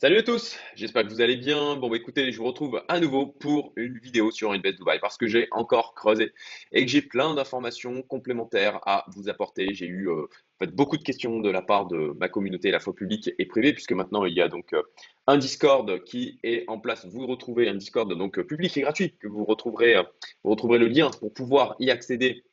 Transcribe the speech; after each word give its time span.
Salut 0.00 0.18
à 0.18 0.22
tous, 0.22 0.56
j'espère 0.76 1.02
que 1.02 1.08
vous 1.08 1.20
allez 1.20 1.36
bien. 1.36 1.74
Bon, 1.74 1.90
bah, 1.90 1.96
écoutez, 1.96 2.30
je 2.30 2.38
vous 2.38 2.44
retrouve 2.44 2.80
à 2.86 3.00
nouveau 3.00 3.26
pour 3.26 3.72
une 3.74 3.98
vidéo 3.98 4.30
sur 4.30 4.52
Invest 4.52 4.78
Dubai 4.78 5.00
parce 5.00 5.16
que 5.16 5.26
j'ai 5.26 5.48
encore 5.50 5.96
creusé 5.96 6.32
et 6.70 6.86
que 6.86 6.88
j'ai 6.88 7.02
plein 7.02 7.34
d'informations 7.34 8.02
complémentaires 8.02 8.78
à 8.86 9.06
vous 9.08 9.28
apporter. 9.28 9.74
J'ai 9.74 9.86
eu 9.86 10.08
euh, 10.08 10.26
beaucoup 10.72 10.98
de 10.98 11.02
questions 11.02 11.40
de 11.40 11.50
la 11.50 11.62
part 11.62 11.88
de 11.88 12.14
ma 12.20 12.28
communauté, 12.28 12.68
à 12.68 12.72
la 12.72 12.78
fois 12.78 12.94
publique 12.94 13.28
et 13.40 13.44
privée, 13.44 13.72
puisque 13.72 13.90
maintenant 13.90 14.24
il 14.24 14.34
y 14.34 14.40
a 14.40 14.46
donc 14.46 14.72
euh, 14.72 14.82
un 15.26 15.36
Discord 15.36 16.04
qui 16.04 16.38
est 16.44 16.62
en 16.68 16.78
place. 16.78 17.04
Vous 17.04 17.26
retrouvez 17.26 17.68
un 17.68 17.74
Discord 17.74 18.08
donc 18.16 18.40
public 18.42 18.76
et 18.76 18.82
gratuit 18.82 19.16
que 19.18 19.26
vous 19.26 19.44
retrouverez, 19.44 19.96
euh, 19.96 20.04
vous 20.44 20.50
retrouverez 20.50 20.78
le 20.78 20.86
lien 20.86 21.10
pour 21.10 21.34
pouvoir 21.34 21.74
y 21.80 21.90
accéder 21.90 22.44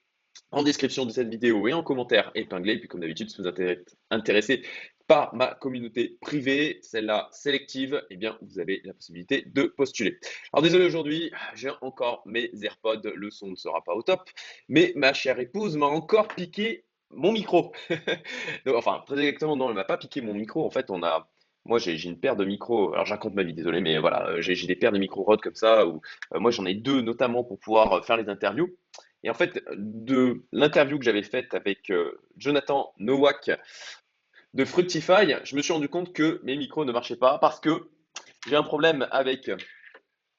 en 0.52 0.64
description 0.64 1.06
de 1.06 1.12
cette 1.12 1.30
vidéo 1.30 1.68
et 1.68 1.74
en 1.74 1.84
commentaire 1.84 2.32
épinglé. 2.34 2.80
Puis 2.80 2.88
comme 2.88 3.02
d'habitude, 3.02 3.30
si 3.30 3.40
vous 3.40 3.48
êtes 3.48 3.96
intéressé 4.10 4.64
par 5.08 5.36
ma 5.36 5.54
communauté 5.54 6.18
privée, 6.22 6.80
celle-là 6.82 7.30
sélective, 7.32 8.04
eh 8.10 8.18
bien, 8.18 8.38
vous 8.42 8.60
avez 8.60 8.82
la 8.84 8.94
possibilité 8.94 9.44
de 9.46 9.64
postuler. 9.64 10.20
Alors 10.54 10.64
désolé 10.64 10.86
aujourd'hui, 10.86 11.32
j'ai 11.54 11.72
encore 11.82 12.24
mes 12.26 12.50
AirPods, 12.62 13.12
le 13.14 13.30
son 13.30 13.48
ne 13.48 13.56
sera 13.56 13.84
pas 13.84 13.94
au 13.94 14.02
top, 14.02 14.30
mais 14.68 14.94
ma 14.96 15.14
chère 15.14 15.40
épouse 15.40 15.78
m'a 15.78 15.86
encore 15.86 16.28
piqué 16.30 16.86
mon 17.12 17.32
micro. 17.32 17.72
enfin, 18.68 19.04
très 19.06 19.20
exactement, 19.20 19.56
non, 19.56 19.70
elle 19.70 19.76
m'a 19.76 19.84
pas 19.84 19.98
piqué 19.98 20.22
mon 20.22 20.34
micro. 20.34 20.66
En 20.66 20.70
fait, 20.70 20.90
on 20.90 21.04
a, 21.04 21.30
moi, 21.66 21.80
j'ai 21.80 22.02
une 22.04 22.20
paire 22.20 22.36
de 22.36 22.46
micros. 22.46 22.94
Alors, 22.94 23.06
j'accorde 23.06 23.34
ma 23.34 23.44
vie, 23.44 23.54
désolé, 23.54 23.82
mais 23.82 23.98
voilà, 24.00 24.40
j'ai 24.42 24.56
des 24.68 24.76
paires 24.76 24.92
de 24.92 24.98
micros 24.98 25.24
Rode 25.24 25.42
comme 25.42 25.56
ça. 25.56 25.88
Où, 25.88 26.02
euh, 26.34 26.40
moi, 26.40 26.52
j'en 26.52 26.66
ai 26.66 26.76
deux 26.76 27.02
notamment 27.02 27.44
pour 27.44 27.60
pouvoir 27.60 28.06
faire 28.06 28.18
les 28.18 28.30
interviews. 28.30 28.76
Et 29.24 29.30
en 29.30 29.34
fait, 29.34 29.64
de 29.76 30.46
l'interview 30.52 31.00
que 31.00 31.06
j'avais 31.06 31.24
faite 31.24 31.56
avec 31.56 31.90
euh, 31.90 32.12
Jonathan 32.38 32.94
Nowak 33.00 33.50
de 34.56 34.64
Fructify, 34.64 35.36
je 35.44 35.56
me 35.56 35.62
suis 35.62 35.74
rendu 35.74 35.90
compte 35.90 36.14
que 36.14 36.40
mes 36.44 36.56
micros 36.56 36.86
ne 36.86 36.94
marchaient 36.94 37.18
pas 37.18 37.38
parce 37.40 37.60
que 37.60 37.90
j'ai 38.48 38.56
un 38.56 38.64
problème 38.64 39.06
avec 39.12 39.52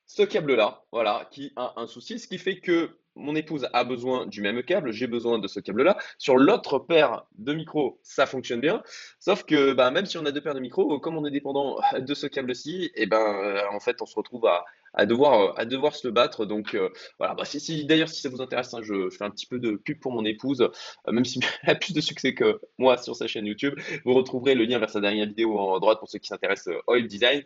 ce 0.07 0.23
câble-là, 0.23 0.85
voilà, 0.91 1.29
qui 1.31 1.53
a 1.57 1.75
un 1.77 1.87
souci, 1.87 2.19
ce 2.19 2.27
qui 2.27 2.39
fait 2.39 2.61
que 2.61 2.99
mon 3.17 3.35
épouse 3.35 3.67
a 3.73 3.85
besoin 3.85 4.27
du 4.27 4.43
même 4.43 4.63
câble, 4.63 4.93
j'ai 4.93 5.07
besoin 5.07 5.39
de 5.39 5.49
ce 5.49 5.59
câble-là. 5.61 5.97
Sur 6.19 6.37
l'autre 6.37 6.79
paire 6.79 7.27
de 7.39 7.55
micros, 7.55 7.99
ça 8.03 8.27
fonctionne 8.27 8.61
bien. 8.61 8.83
Sauf 9.19 9.45
que 9.45 9.73
bah, 9.73 9.91
même 9.91 10.07
si 10.07 10.19
on 10.19 10.27
a 10.27 10.33
deux 10.33 10.41
paires 10.41 10.55
de 10.55 10.61
micros, 10.61 11.01
comme 11.01 11.17
on 11.17 11.25
est 11.25 11.31
dépendant 11.31 11.79
de 11.99 12.15
ce 12.15 12.27
câble-ci, 12.27 12.93
eh 12.95 13.07
ben 13.07 13.21
euh, 13.21 13.63
en 13.73 13.81
fait 13.81 14.03
on 14.03 14.07
se 14.07 14.15
retrouve 14.15 14.47
à, 14.95 15.07
devoir, 15.07 15.59
à 15.59 15.65
devoir 15.65 15.95
se 15.95 16.09
battre. 16.09 16.45
Donc 16.45 16.75
euh, 16.75 16.91
voilà, 17.19 17.35
bah, 17.35 17.45
d'ailleurs 17.85 18.09
si 18.09 18.21
ça 18.21 18.29
vous 18.29 18.43
intéresse, 18.43 18.73
hein, 18.75 18.81
je, 18.83 19.11
fais 19.11 19.25
un 19.25 19.31
petit 19.31 19.47
peu 19.47 19.59
de 19.59 19.73
pub 19.73 19.99
pour 19.99 20.13
mon 20.13 20.25
épouse, 20.25 20.61
euh, 20.63 21.13
même 21.13 21.25
si 21.25 21.41
elle 21.63 21.71
a 21.71 21.75
plus 21.75 21.95
de 21.95 22.01
succès 22.01 22.35
que 22.35 22.61
moi 22.79 22.99
sur 22.99 23.17
sa 23.17 23.27
chaîne 23.27 23.47
YouTube. 23.47 23.75
Vous 24.05 24.15
retrouverez 24.15 24.55
le 24.55 24.65
lien 24.65 24.79
vers 24.79 24.91
sa 24.91 25.01
dernière 25.01 25.27
vidéo 25.27 25.59
en 25.59 25.79
droite 25.81 25.99
pour 25.99 26.09
ceux 26.09 26.19
qui 26.19 26.29
s'intéressent 26.29 26.75
au 26.87 26.99
design. 27.01 27.43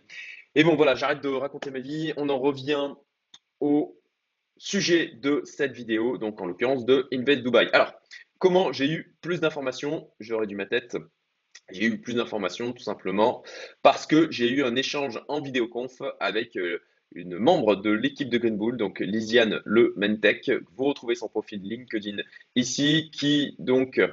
Voilà, 0.57 0.97
j'arrête 0.97 1.23
de 1.23 1.29
raconter 1.29 1.71
ma 1.71 1.79
vie, 1.79 2.13
on 2.17 2.29
en 2.29 2.39
revient 2.39 2.95
au 3.61 4.00
sujet 4.61 5.13
de 5.15 5.41
cette 5.45 5.73
vidéo, 5.73 6.19
donc 6.19 6.39
en 6.39 6.47
l'occurrence 6.47 6.85
de 6.85 7.09
Invest 7.15 7.43
Dubai. 7.43 7.71
Alors, 7.73 7.95
comment 8.39 8.73
j'ai 8.73 8.91
eu 8.91 9.17
plus 9.23 9.41
d'informations? 9.41 10.11
J'aurais 10.21 10.47
dû 10.47 10.55
ma 10.55 10.67
tête. 10.67 10.99
J'ai 11.71 11.87
eu 11.87 11.99
plus 11.99 12.15
d'informations 12.15 12.75
tout 12.75 12.83
simplement 12.83 13.43
parce 13.83 14.07
que 14.07 14.31
j'ai 14.31 14.51
eu 14.51 14.63
un 14.63 14.77
échange 14.77 15.19
en 15.29 15.41
vidéoconf 15.41 16.03
avec 16.21 16.57
euh, 16.57 16.79
une 17.15 17.39
membre 17.39 17.75
de 17.75 17.91
l'équipe 17.91 18.29
de 18.29 18.37
Green 18.37 18.59
Bull, 18.59 18.77
donc 18.77 19.01
Lisiane 19.01 19.63
Le 19.65 19.95
Mentech. 19.97 20.51
Vous 20.77 20.85
retrouvez 20.85 21.15
son 21.15 21.29
profil 21.29 21.63
LinkedIn 21.63 22.19
ici, 22.55 23.11
qui 23.15 23.57
donc 23.59 23.99
euh, 23.99 24.09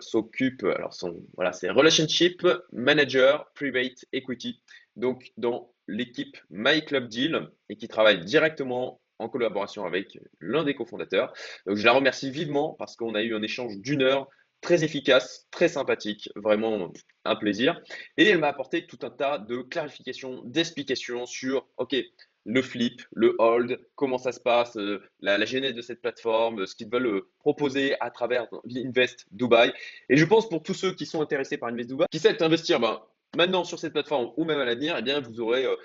s'occupe, 0.00 0.64
alors 0.64 0.94
son, 0.94 1.22
voilà, 1.34 1.52
c'est 1.52 1.68
Relationship 1.68 2.48
Manager 2.72 3.52
Private 3.54 4.06
Equity, 4.14 4.62
donc 4.96 5.32
dans 5.36 5.70
l'équipe 5.86 6.38
My 6.48 6.82
Club 6.82 7.08
Deal 7.08 7.50
et 7.68 7.76
qui 7.76 7.88
travaille 7.88 8.24
directement 8.24 9.01
en 9.22 9.28
collaboration 9.28 9.84
avec 9.84 10.18
l'un 10.40 10.64
des 10.64 10.74
cofondateurs. 10.74 11.32
Je 11.66 11.84
la 11.84 11.92
remercie 11.92 12.30
vivement 12.30 12.74
parce 12.78 12.96
qu'on 12.96 13.14
a 13.14 13.22
eu 13.22 13.34
un 13.34 13.42
échange 13.42 13.78
d'une 13.78 14.02
heure 14.02 14.28
très 14.60 14.84
efficace, 14.84 15.46
très 15.50 15.68
sympathique, 15.68 16.30
vraiment 16.36 16.92
un 17.24 17.36
plaisir. 17.36 17.80
Et 18.16 18.28
elle 18.28 18.38
m'a 18.38 18.48
apporté 18.48 18.86
tout 18.86 18.98
un 19.02 19.10
tas 19.10 19.38
de 19.38 19.58
clarifications, 19.58 20.40
d'explications 20.44 21.26
sur, 21.26 21.66
OK, 21.76 21.96
le 22.44 22.62
flip, 22.62 23.02
le 23.12 23.34
hold, 23.38 23.78
comment 23.94 24.18
ça 24.18 24.32
se 24.32 24.40
passe, 24.40 24.76
euh, 24.76 25.00
la, 25.20 25.44
genèse 25.44 25.74
de 25.74 25.82
cette 25.82 26.00
plateforme, 26.00 26.66
ce 26.66 26.74
qu'ils 26.74 26.90
veulent 26.90 27.06
euh, 27.06 27.28
proposer 27.38 27.94
à 28.00 28.10
travers 28.10 28.46
Invest 28.68 29.26
Dubai. 29.30 29.72
Et 30.08 30.16
je 30.16 30.24
pense 30.24 30.48
pour 30.48 30.62
tous 30.62 30.74
ceux 30.74 30.94
qui 30.94 31.06
sont 31.06 31.20
intéressés 31.20 31.56
par 31.56 31.68
Invest 31.68 31.88
Dubai, 31.88 32.06
qui 32.10 32.18
souhaitent 32.18 32.42
investir 32.42 32.80
ben, 32.80 33.00
maintenant 33.36 33.64
sur 33.64 33.78
cette 33.78 33.92
plateforme 33.92 34.32
ou 34.36 34.44
même 34.44 34.58
à 34.58 34.64
l'avenir, 34.64 34.96
eh 34.98 35.02
bien, 35.02 35.20
vous 35.20 35.40
aurez 35.40 35.64
euh, 35.64 35.76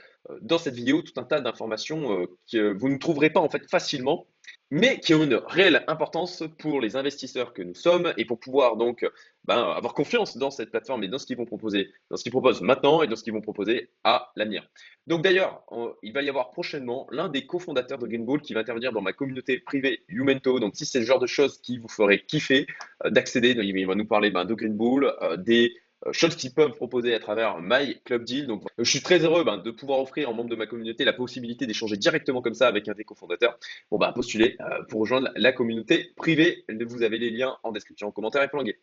dans 0.42 0.58
cette 0.58 0.76
vidéo 0.76 1.02
tout 1.02 1.20
un 1.20 1.24
tas 1.24 1.42
d'informations 1.42 2.22
euh, 2.22 2.26
que 2.52 2.74
vous 2.74 2.90
ne 2.90 2.98
trouverez 2.98 3.30
pas 3.30 3.40
en 3.40 3.50
fait 3.50 3.70
facilement, 3.70 4.28
mais 4.70 5.00
qui 5.00 5.14
ont 5.14 5.24
une 5.24 5.36
réelle 5.36 5.84
importance 5.88 6.44
pour 6.60 6.82
les 6.82 6.96
investisseurs 6.96 7.54
que 7.54 7.62
nous 7.62 7.74
sommes 7.74 8.14
et 8.18 8.26
pour 8.26 8.40
pouvoir 8.40 8.76
donc 8.76 9.10
ben, 9.46 9.58
avoir 9.58 9.94
confiance 9.94 10.38
dans 10.38 10.52
cette 10.52 10.72
plateforme 10.72 11.04
et 11.04 11.08
dans 11.08 11.18
ce 11.18 11.26
qu'ils 11.26 11.38
vont 11.38 11.46
proposer, 11.46 11.92
dans 12.10 12.18
ce 12.18 12.24
qu'ils 12.24 12.32
proposent 12.32 12.62
maintenant 12.62 13.02
et 13.02 13.08
dans 13.08 13.16
ce 13.16 13.24
qu'ils 13.24 13.34
vont 13.34 13.42
proposer 13.42 13.90
à 14.04 14.32
l'avenir. 14.36 14.70
Donc 15.06 15.22
d'ailleurs, 15.22 15.64
il 16.04 16.12
va 16.12 16.22
y 16.22 16.30
avoir 16.30 16.52
prochainement 16.52 17.08
l'un 17.12 17.30
des 17.30 17.46
cofondateurs 17.46 17.98
de 17.98 18.08
Greenbull 18.08 18.42
qui 18.42 18.54
va 18.54 18.62
intervenir 18.62 18.92
dans 18.92 19.02
ma 19.02 19.14
communauté 19.14 19.60
privée 19.60 20.04
Youmento. 20.10 20.60
Donc 20.60 20.76
si 20.76 20.86
c'est 20.86 21.00
le 21.00 21.06
genre 21.06 21.20
de 21.20 21.28
choses 21.28 21.62
qui 21.62 21.78
vous 21.78 21.88
ferait 21.88 22.20
kiffer 22.20 22.68
d'accéder, 23.06 23.52
il 23.52 23.88
va 23.88 23.96
nous 23.96 24.06
parler 24.06 24.32
ben, 24.32 24.44
de 24.44 24.54
Greenbull, 24.54 25.14
des 25.38 25.74
euh, 26.06 26.14
choses 26.14 26.36
qu'ils 26.36 26.54
peuvent 26.54 26.74
proposer 26.74 27.14
à 27.14 27.20
travers 27.20 27.60
My 27.60 28.00
Club 28.04 28.24
Deal. 28.24 28.48
Donc, 28.48 28.64
je 28.78 28.90
suis 28.90 29.02
très 29.02 29.20
heureux 29.20 29.44
ben, 29.44 29.58
de 29.58 29.72
pouvoir 29.72 30.00
offrir 30.00 30.30
aux 30.30 30.34
membres 30.34 30.50
de 30.50 30.56
ma 30.56 30.68
communauté 30.68 31.06
la 31.06 31.14
possibilité 31.14 31.66
d'échanger 31.66 31.98
directement 31.98 32.42
comme 32.42 32.54
ça 32.54 32.68
avec 32.68 32.88
un 32.88 32.94
des 32.94 33.04
cofondateurs. 33.04 33.58
Bon, 33.90 33.98
bah, 33.98 34.12
postulez 34.14 34.58
euh, 34.62 34.84
pour 34.90 35.02
rejoindre 35.02 35.30
la 35.36 35.52
communauté 35.52 36.12
privée. 36.16 36.66
Vous 36.88 37.04
avez 37.04 37.18
les 37.18 37.32
liens 37.32 37.58
en 37.64 37.72
description, 37.72 38.08
en 38.08 38.12
commentaire 38.12 38.44
épinglé. 38.44 38.78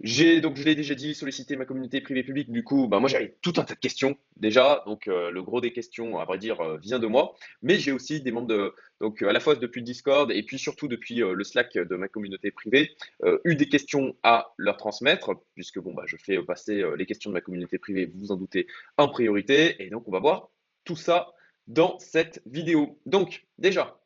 J'ai 0.00 0.40
donc, 0.40 0.56
je 0.56 0.64
l'ai 0.64 0.74
déjà 0.74 0.94
dit, 0.94 1.14
sollicité 1.14 1.56
ma 1.56 1.64
communauté 1.64 2.00
privée 2.00 2.24
publique. 2.24 2.50
Du 2.50 2.64
coup, 2.64 2.88
bah, 2.88 2.98
moi, 2.98 3.08
j'avais 3.08 3.36
tout 3.42 3.54
un 3.56 3.64
tas 3.64 3.74
de 3.74 3.78
questions 3.78 4.16
déjà. 4.36 4.82
Donc, 4.86 5.08
euh, 5.08 5.30
le 5.30 5.42
gros 5.42 5.60
des 5.60 5.72
questions, 5.72 6.18
à 6.18 6.24
vrai 6.24 6.38
dire, 6.38 6.60
euh, 6.60 6.78
vient 6.78 6.98
de 6.98 7.06
moi. 7.06 7.34
Mais 7.62 7.78
j'ai 7.78 7.92
aussi 7.92 8.20
des 8.20 8.32
membres 8.32 8.48
de, 8.48 8.74
donc, 9.00 9.22
à 9.22 9.32
la 9.32 9.40
fois 9.40 9.54
depuis 9.54 9.82
Discord 9.82 10.30
et 10.32 10.42
puis 10.42 10.58
surtout 10.58 10.88
depuis 10.88 11.22
euh, 11.22 11.32
le 11.32 11.44
Slack 11.44 11.74
de 11.74 11.96
ma 11.96 12.08
communauté 12.08 12.50
privée, 12.50 12.96
eu 13.44 13.54
des 13.54 13.68
questions 13.68 14.16
à 14.22 14.52
leur 14.58 14.76
transmettre, 14.76 15.32
puisque 15.54 15.78
bon, 15.78 15.94
bah, 15.94 16.04
je 16.06 16.16
fais 16.16 16.42
passer 16.42 16.84
les 16.96 17.06
questions 17.06 17.30
de 17.30 17.34
ma 17.34 17.40
communauté 17.40 17.78
privée, 17.78 18.06
vous 18.06 18.18
vous 18.18 18.32
en 18.32 18.36
doutez, 18.36 18.66
en 18.98 19.08
priorité. 19.08 19.82
Et 19.82 19.90
donc, 19.90 20.08
on 20.08 20.12
va 20.12 20.18
voir 20.20 20.50
tout 20.84 20.96
ça 20.96 21.32
dans 21.66 21.98
cette 21.98 22.42
vidéo. 22.46 22.98
Donc, 23.06 23.46
déjà, 23.58 24.00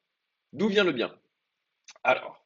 d'où 0.52 0.68
vient 0.68 0.84
le 0.84 0.92
bien? 0.92 1.12
Alors, 2.04 2.44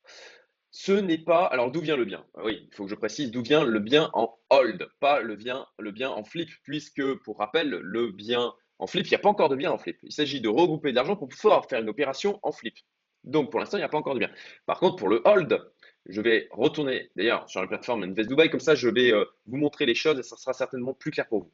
ce 0.72 0.93
n'est 0.93 1.19
pas. 1.19 1.44
Alors, 1.44 1.71
d'où 1.71 1.81
vient 1.81 1.97
le 1.97 2.06
bien? 2.06 2.25
Ah 2.34 2.41
Oui, 2.44 2.66
il 2.66 2.75
faut 2.75 2.84
que 2.84 2.91
je 2.91 2.94
précise 2.94 3.31
d'où 3.31 3.43
vient 3.43 3.62
le 3.62 3.78
bien 3.78 4.10
en 4.15 4.34
hold, 4.50 4.88
pas 5.00 5.21
le 5.21 5.37
bien, 5.37 5.66
le 5.78 5.93
bien 5.93 6.10
en 6.10 6.25
flip, 6.25 6.50
puisque, 6.65 7.15
pour 7.22 7.38
rappel, 7.38 7.69
le 7.69 8.10
bien 8.10 8.53
en 8.78 8.87
flip, 8.87 9.06
il 9.06 9.11
n'y 9.11 9.16
a 9.16 9.21
pas 9.21 9.28
encore 9.28 9.50
de 9.50 9.56
bien 9.56 9.71
en 9.71 9.78
flip. 9.78 9.99
Il 10.03 10.12
s'agit 10.12 10.41
de 10.41 10.49
regrouper 10.49 10.91
de 10.91 10.97
l'argent 10.97 11.15
pour 11.15 11.28
pouvoir 11.28 11.69
faire 11.69 11.81
une 11.81 11.91
opération 11.91 12.41
en 12.43 12.53
flip. 12.53 12.75
Donc, 13.22 13.50
pour 13.50 13.61
l'instant, 13.61 13.77
il 13.77 13.81
n'y 13.81 13.84
a 13.84 13.91
pas 13.91 13.99
encore 13.99 14.15
de 14.15 14.19
bien. 14.19 14.31
Par 14.65 14.81
contre, 14.81 14.97
pour 14.97 15.11
le 15.11 15.21
hold, 15.27 15.62
je 16.06 16.21
vais 16.22 16.49
retourner 16.50 17.11
d'ailleurs 17.16 17.49
sur 17.49 17.61
la 17.61 17.69
plateforme 17.69 18.03
Invest 18.05 18.28
Dubai, 18.28 18.49
comme 18.49 18.59
ça, 18.59 18.75
je 18.75 18.88
vais 18.88 19.12
euh, 19.12 19.25
vous 19.47 19.59
montrer 19.59 19.84
les 19.87 19.94
choses 19.94 20.19
et 20.19 20.22
ça 20.22 20.37
sera 20.37 20.55
certainement 20.55 20.94
plus 20.94 21.11
clair 21.11 21.28
pour 21.28 21.44
vous. 21.44 21.53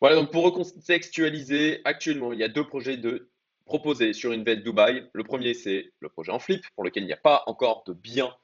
Voilà, 0.00 0.16
donc 0.16 0.30
pour 0.30 0.44
recontextualiser, 0.44 1.80
actuellement, 1.84 2.32
il 2.32 2.38
y 2.38 2.44
a 2.44 2.48
deux 2.48 2.66
projets 2.66 2.96
de 2.96 3.31
proposé 3.64 4.12
sur 4.12 4.32
Invest 4.32 4.62
Dubai. 4.62 5.04
Le 5.12 5.24
premier, 5.24 5.54
c'est 5.54 5.92
le 6.00 6.08
projet 6.08 6.32
en 6.32 6.38
flip, 6.38 6.64
pour 6.74 6.84
lequel 6.84 7.04
il 7.04 7.06
n'y 7.06 7.12
a 7.12 7.18
pas 7.18 7.42
encore 7.46 7.84
de 7.86 7.92
biens 7.92 8.34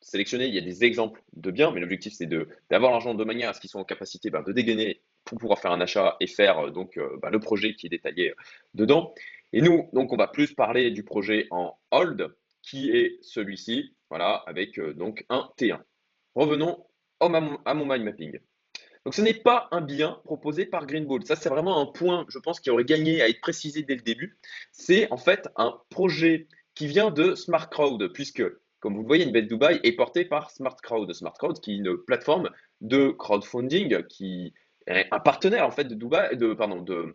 sélectionnés. 0.00 0.46
Il 0.46 0.54
y 0.54 0.58
a 0.58 0.62
des 0.62 0.84
exemples 0.84 1.22
de 1.34 1.50
biens, 1.50 1.70
mais 1.72 1.80
l'objectif, 1.80 2.12
c'est 2.14 2.28
d'avoir 2.70 2.92
l'argent 2.92 3.14
de 3.14 3.24
manière 3.24 3.50
à 3.50 3.54
ce 3.54 3.60
qu'ils 3.60 3.70
soient 3.70 3.80
en 3.80 3.84
capacité 3.84 4.30
ben, 4.30 4.42
de 4.42 4.52
dégainer 4.52 5.02
pour 5.24 5.38
pouvoir 5.38 5.58
faire 5.58 5.72
un 5.72 5.80
achat 5.80 6.16
et 6.20 6.26
faire 6.26 6.58
euh, 6.58 6.70
donc 6.70 6.96
euh, 6.96 7.18
ben, 7.20 7.30
le 7.30 7.40
projet 7.40 7.74
qui 7.74 7.86
est 7.86 7.90
détaillé 7.90 8.30
euh, 8.30 8.34
dedans. 8.74 9.14
Et 9.52 9.60
nous, 9.60 9.88
donc, 9.92 10.12
on 10.12 10.16
va 10.16 10.28
plus 10.28 10.54
parler 10.54 10.90
du 10.90 11.04
projet 11.04 11.46
en 11.50 11.78
hold, 11.90 12.34
qui 12.62 12.90
est 12.90 13.18
celui-ci, 13.22 13.94
voilà, 14.10 14.42
avec 14.46 14.78
donc 14.78 15.24
un 15.30 15.48
T1. 15.58 15.80
Revenons 16.34 16.84
à 17.20 17.28
mon 17.28 17.86
mind 17.86 18.04
mapping. 18.04 18.38
Donc 19.04 19.14
ce 19.14 19.22
n'est 19.22 19.34
pas 19.34 19.68
un 19.70 19.80
bien 19.80 20.20
proposé 20.24 20.66
par 20.66 20.86
Greenbull. 20.86 21.24
Ça, 21.24 21.36
c'est 21.36 21.48
vraiment 21.48 21.80
un 21.80 21.86
point, 21.86 22.26
je 22.28 22.38
pense, 22.38 22.60
qui 22.60 22.70
aurait 22.70 22.84
gagné 22.84 23.22
à 23.22 23.28
être 23.28 23.40
précisé 23.40 23.82
dès 23.82 23.94
le 23.94 24.02
début. 24.02 24.38
C'est 24.72 25.10
en 25.10 25.16
fait 25.16 25.48
un 25.56 25.78
projet 25.90 26.48
qui 26.74 26.86
vient 26.86 27.10
de 27.10 27.34
Smart 27.34 27.68
Crowd, 27.70 28.12
puisque, 28.12 28.42
comme 28.80 28.94
vous 28.94 29.02
le 29.02 29.06
voyez, 29.06 29.26
Invest 29.26 29.48
Dubai 29.48 29.80
est 29.82 29.92
porté 29.92 30.24
par 30.24 30.50
Smart 30.50 30.76
Crowd. 30.76 31.12
Smart 31.12 31.32
Crowd, 31.32 31.60
qui 31.60 31.72
est 31.72 31.76
une 31.76 31.96
plateforme 31.96 32.50
de 32.80 33.08
crowdfunding, 33.10 34.04
qui 34.06 34.54
est 34.86 35.06
un 35.10 35.20
partenaire 35.20 35.66
en 35.66 35.70
fait 35.70 35.84
de 35.84 35.94
Dubai, 35.94 36.36
de 36.36 36.54
pardon, 36.54 36.82
de 36.82 37.14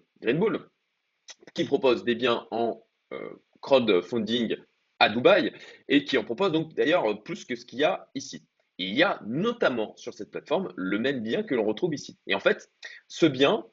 qui 1.53 1.65
propose 1.65 2.03
des 2.03 2.15
biens 2.15 2.47
en 2.51 2.83
euh, 3.13 3.29
crowdfunding 3.61 4.57
à 4.99 5.09
Dubaï 5.09 5.53
et 5.87 6.05
qui 6.05 6.17
en 6.17 6.23
propose 6.23 6.51
donc 6.51 6.73
d'ailleurs 6.73 7.23
plus 7.23 7.45
que 7.45 7.55
ce 7.55 7.65
qu'il 7.65 7.79
y 7.79 7.83
a 7.83 8.09
ici. 8.15 8.45
Il 8.83 8.95
y 8.95 9.03
a 9.03 9.19
notamment 9.25 9.95
sur 9.95 10.13
cette 10.13 10.31
plateforme 10.31 10.73
le 10.75 10.99
même 10.99 11.21
bien 11.21 11.43
que 11.43 11.55
l'on 11.55 11.65
retrouve 11.65 11.93
ici. 11.93 12.17
Et 12.27 12.35
en 12.35 12.39
fait, 12.39 12.71
ce 13.07 13.25
bien, 13.25 13.65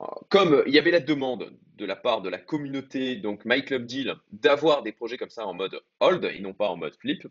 euh, 0.00 0.04
comme 0.28 0.62
il 0.66 0.74
y 0.74 0.78
avait 0.78 0.90
la 0.90 1.00
demande 1.00 1.52
de 1.76 1.84
la 1.84 1.96
part 1.96 2.22
de 2.22 2.28
la 2.28 2.38
communauté, 2.38 3.16
donc 3.16 3.44
My 3.44 3.64
Club 3.64 3.86
Deal, 3.86 4.16
d'avoir 4.32 4.82
des 4.82 4.92
projets 4.92 5.16
comme 5.16 5.30
ça 5.30 5.46
en 5.46 5.54
mode 5.54 5.80
hold 6.00 6.24
et 6.24 6.40
non 6.40 6.54
pas 6.54 6.68
en 6.68 6.76
mode 6.76 6.96
flip, 6.96 7.26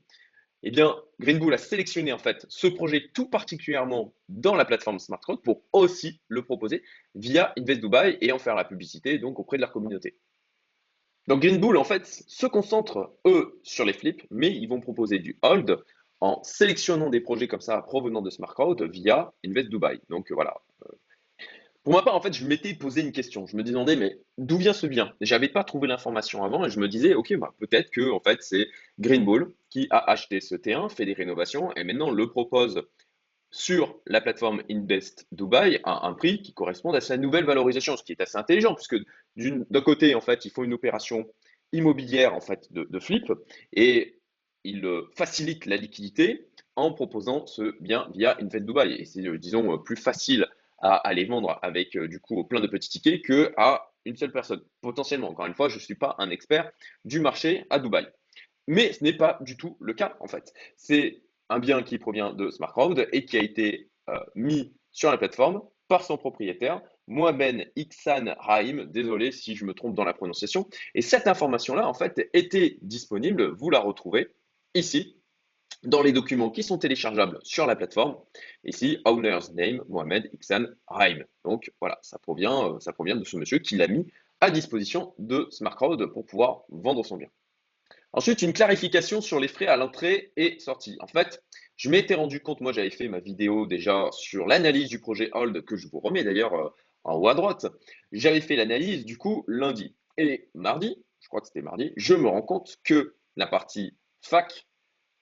eh 0.64 0.72
bien, 0.72 0.96
Greenbull 1.20 1.54
a 1.54 1.58
sélectionné 1.58 2.12
en 2.12 2.18
fait 2.18 2.46
ce 2.50 2.68
projet 2.68 3.10
tout 3.14 3.30
particulièrement 3.30 4.14
dans 4.28 4.56
la 4.56 4.66
plateforme 4.66 5.00
Smart 5.00 5.22
pour 5.44 5.62
aussi 5.72 6.20
le 6.28 6.44
proposer 6.44 6.84
via 7.14 7.54
Invest 7.58 7.82
Dubai 7.82 8.18
et 8.22 8.32
en 8.32 8.40
faire 8.40 8.56
la 8.56 8.66
publicité 8.66 9.20
donc 9.20 9.40
auprès 9.40 9.58
de 9.58 9.62
leur 9.62 9.72
communauté. 9.72 10.18
Donc 11.28 11.42
Greenbull 11.42 11.78
en 11.78 11.84
fait 11.84 12.06
se 12.06 12.48
concentre 12.48 13.14
eux 13.26 13.60
sur 13.64 13.86
les 13.86 13.94
flips, 13.94 14.26
mais 14.32 14.50
ils 14.50 14.68
vont 14.68 14.80
proposer 14.80 15.20
du 15.20 15.38
hold 15.42 15.78
en 16.20 16.42
sélectionnant 16.44 17.10
des 17.10 17.22
projets 17.22 17.48
comme 17.48 17.62
ça 17.62 17.82
provenant 17.82 18.22
de 18.22 18.30
Smart 18.30 18.56
via 18.90 19.34
Invest 19.46 19.70
Dubai. 19.70 20.00
Donc 20.10 20.32
voilà, 20.32 20.56
pour 21.88 21.96
ma 21.96 22.02
part, 22.02 22.16
en 22.16 22.22
fait, 22.22 22.34
je 22.34 22.46
m'étais 22.46 22.74
posé 22.74 23.00
une 23.00 23.14
question. 23.14 23.48
Je 23.48 23.56
me 23.56 23.64
demandais, 23.64 23.96
mais 23.96 24.20
d'où 24.38 24.58
vient 24.58 24.74
ce 24.74 24.86
bien? 24.88 25.14
J'avais 25.22 25.48
pas 25.48 25.64
trouvé 25.64 25.88
l'information 25.88 26.44
avant 26.44 26.66
et 26.66 26.70
je 26.70 26.82
me 26.82 26.90
disais, 26.90 27.14
ok, 27.14 27.38
bah, 27.38 27.54
peut-être 27.60 27.92
que 27.92 28.12
en 28.12 28.20
fait, 28.20 28.40
c'est 28.42 28.68
Green 29.00 29.24
Bull 29.24 29.54
qui 29.70 29.88
a 29.90 30.00
acheté 30.12 30.42
ce 30.42 30.56
T1, 30.56 30.90
fait 30.90 31.06
des 31.06 31.14
rénovations 31.14 31.74
et 31.78 31.86
maintenant 31.86 32.12
le 32.12 32.30
propose 32.30 32.84
sur 33.52 34.02
la 34.06 34.20
plateforme 34.20 34.64
Invest 34.70 35.28
Dubai 35.32 35.80
à 35.86 36.06
un 36.08 36.14
prix 36.14 36.42
qui 36.42 36.54
correspond 36.54 36.92
à 36.92 37.00
sa 37.00 37.16
nouvelle 37.16 37.46
valorisation, 37.46 37.96
ce 37.96 38.04
qui 38.04 38.12
est 38.12 38.20
assez 38.20 38.38
intelligent 38.38 38.76
puisque 38.76 38.98
d'un 39.38 39.82
côté, 39.82 40.14
en 40.14 40.20
fait, 40.20 40.44
il 40.44 40.52
faut 40.52 40.66
une 40.66 40.74
opération 40.74 41.26
immobilière 41.72 42.34
en 42.34 42.42
fait 42.42 42.68
de, 42.72 43.00
flip 43.00 43.32
et 43.72 44.17
il 44.68 45.04
facilite 45.16 45.66
la 45.66 45.78
liquidité 45.78 46.50
en 46.76 46.92
proposant 46.94 47.48
ce 47.48 47.76
bien 47.82 48.10
via 48.14 48.38
Invest 48.40 48.66
Dubai. 48.66 48.96
Et 49.00 49.06
c'est, 49.06 49.22
disons, 49.38 49.78
plus 49.80 49.96
facile 49.96 50.48
à 50.80 50.96
aller 50.96 51.26
vendre 51.26 51.58
avec 51.62 51.96
euh, 51.96 52.08
du 52.08 52.20
coup 52.20 52.44
plein 52.44 52.60
de 52.60 52.68
petits 52.68 52.90
tickets 52.90 53.22
que 53.24 53.54
à 53.58 53.92
une 54.06 54.16
seule 54.16 54.32
personne. 54.32 54.62
Potentiellement, 54.82 55.30
encore 55.30 55.48
une 55.48 55.56
fois, 55.56 55.70
je 55.70 55.76
ne 55.76 55.80
suis 55.80 55.96
pas 55.96 56.16
un 56.20 56.30
expert 56.30 56.72
du 57.04 57.20
marché 57.20 57.66
à 57.70 57.80
Dubaï. 57.80 58.08
Mais 58.68 58.94
ce 58.94 59.04
n'est 59.04 59.18
pas 59.18 59.40
du 59.42 59.58
tout 59.58 59.78
le 59.80 59.94
cas 59.94 60.18
en 60.20 60.28
fait. 60.28 60.54
C'est 60.76 61.22
un 61.50 61.60
bien 61.60 61.82
qui 61.82 61.98
provient 61.98 62.34
de 62.34 62.50
Smart 62.52 62.76
et 63.12 63.26
qui 63.26 63.38
a 63.38 63.42
été 63.42 63.90
euh, 64.10 64.20
mis 64.36 64.74
sur 64.92 65.10
la 65.10 65.18
plateforme 65.18 65.62
par 65.88 66.04
son 66.04 66.18
propriétaire, 66.18 66.82
Mohamed 67.08 67.72
Iksan 67.78 68.36
Rahim. 68.40 68.86
Désolé 68.86 69.32
si 69.32 69.56
je 69.56 69.66
me 69.66 69.74
trompe 69.74 69.96
dans 69.96 70.04
la 70.04 70.14
prononciation. 70.14 70.68
Et 70.94 71.02
cette 71.02 71.28
information-là, 71.28 71.88
en 71.88 71.94
fait, 71.94 72.30
était 72.34 72.78
disponible. 72.82 73.52
Vous 73.52 73.70
la 73.70 73.80
retrouvez 73.80 74.28
ici 74.74 75.18
dans 75.84 76.02
les 76.02 76.12
documents 76.12 76.50
qui 76.50 76.64
sont 76.64 76.78
téléchargeables 76.78 77.40
sur 77.44 77.66
la 77.66 77.76
plateforme. 77.76 78.18
Ici, 78.64 79.00
owner's 79.06 79.54
name, 79.54 79.84
Mohamed 79.90 80.30
Iksan 80.34 80.66
Raim. 80.88 81.20
Donc 81.46 81.72
voilà, 81.80 82.00
ça 82.02 82.18
provient, 82.20 82.74
euh, 82.74 82.80
ça 82.80 82.94
provient 82.94 83.16
de 83.16 83.24
ce 83.24 83.38
monsieur 83.38 83.60
qui 83.60 83.76
l'a 83.76 83.88
mis 83.88 84.06
à 84.42 84.52
disposition 84.52 85.14
de 85.18 85.48
SmartCrowd 85.52 86.12
pour 86.14 86.26
pouvoir 86.26 86.64
vendre 86.70 87.06
son 87.06 87.18
bien. 87.18 87.30
Ensuite, 88.14 88.42
une 88.42 88.54
clarification 88.54 89.22
sur 89.22 89.40
les 89.40 89.48
frais 89.48 89.68
à 89.68 89.78
l'entrée 89.78 90.32
et 90.38 90.60
sortie. 90.60 90.98
En 91.02 91.08
fait, 91.08 91.44
je 91.76 91.90
m'étais 91.90 92.16
rendu 92.16 92.40
compte, 92.40 92.62
moi 92.62 92.72
j'avais 92.72 92.90
fait 92.90 93.08
ma 93.08 93.20
vidéo 93.20 93.66
déjà 93.66 94.10
sur 94.12 94.48
l'analyse 94.48 94.90
du 94.90 95.00
projet 95.00 95.30
Hold, 95.34 95.64
que 95.66 95.76
je 95.76 95.88
vous 95.88 96.00
remets 96.00 96.24
d'ailleurs 96.24 96.54
euh, 96.54 96.70
en 97.04 97.16
haut 97.16 97.28
à 97.28 97.36
droite. 97.36 97.68
J'avais 98.12 98.42
fait 98.42 98.56
l'analyse 98.56 99.06
du 99.06 99.18
coup 99.18 99.44
lundi. 99.48 99.96
Et 100.18 100.50
mardi, 100.56 100.98
je 101.20 101.28
crois 101.28 101.42
que 101.42 101.48
c'était 101.48 101.62
mardi, 101.62 101.94
je 101.96 102.16
me 102.16 102.28
rends 102.28 102.42
compte 102.42 102.78
que 102.84 103.16
la 103.36 103.46
partie 103.46 103.96
fac 104.22 104.68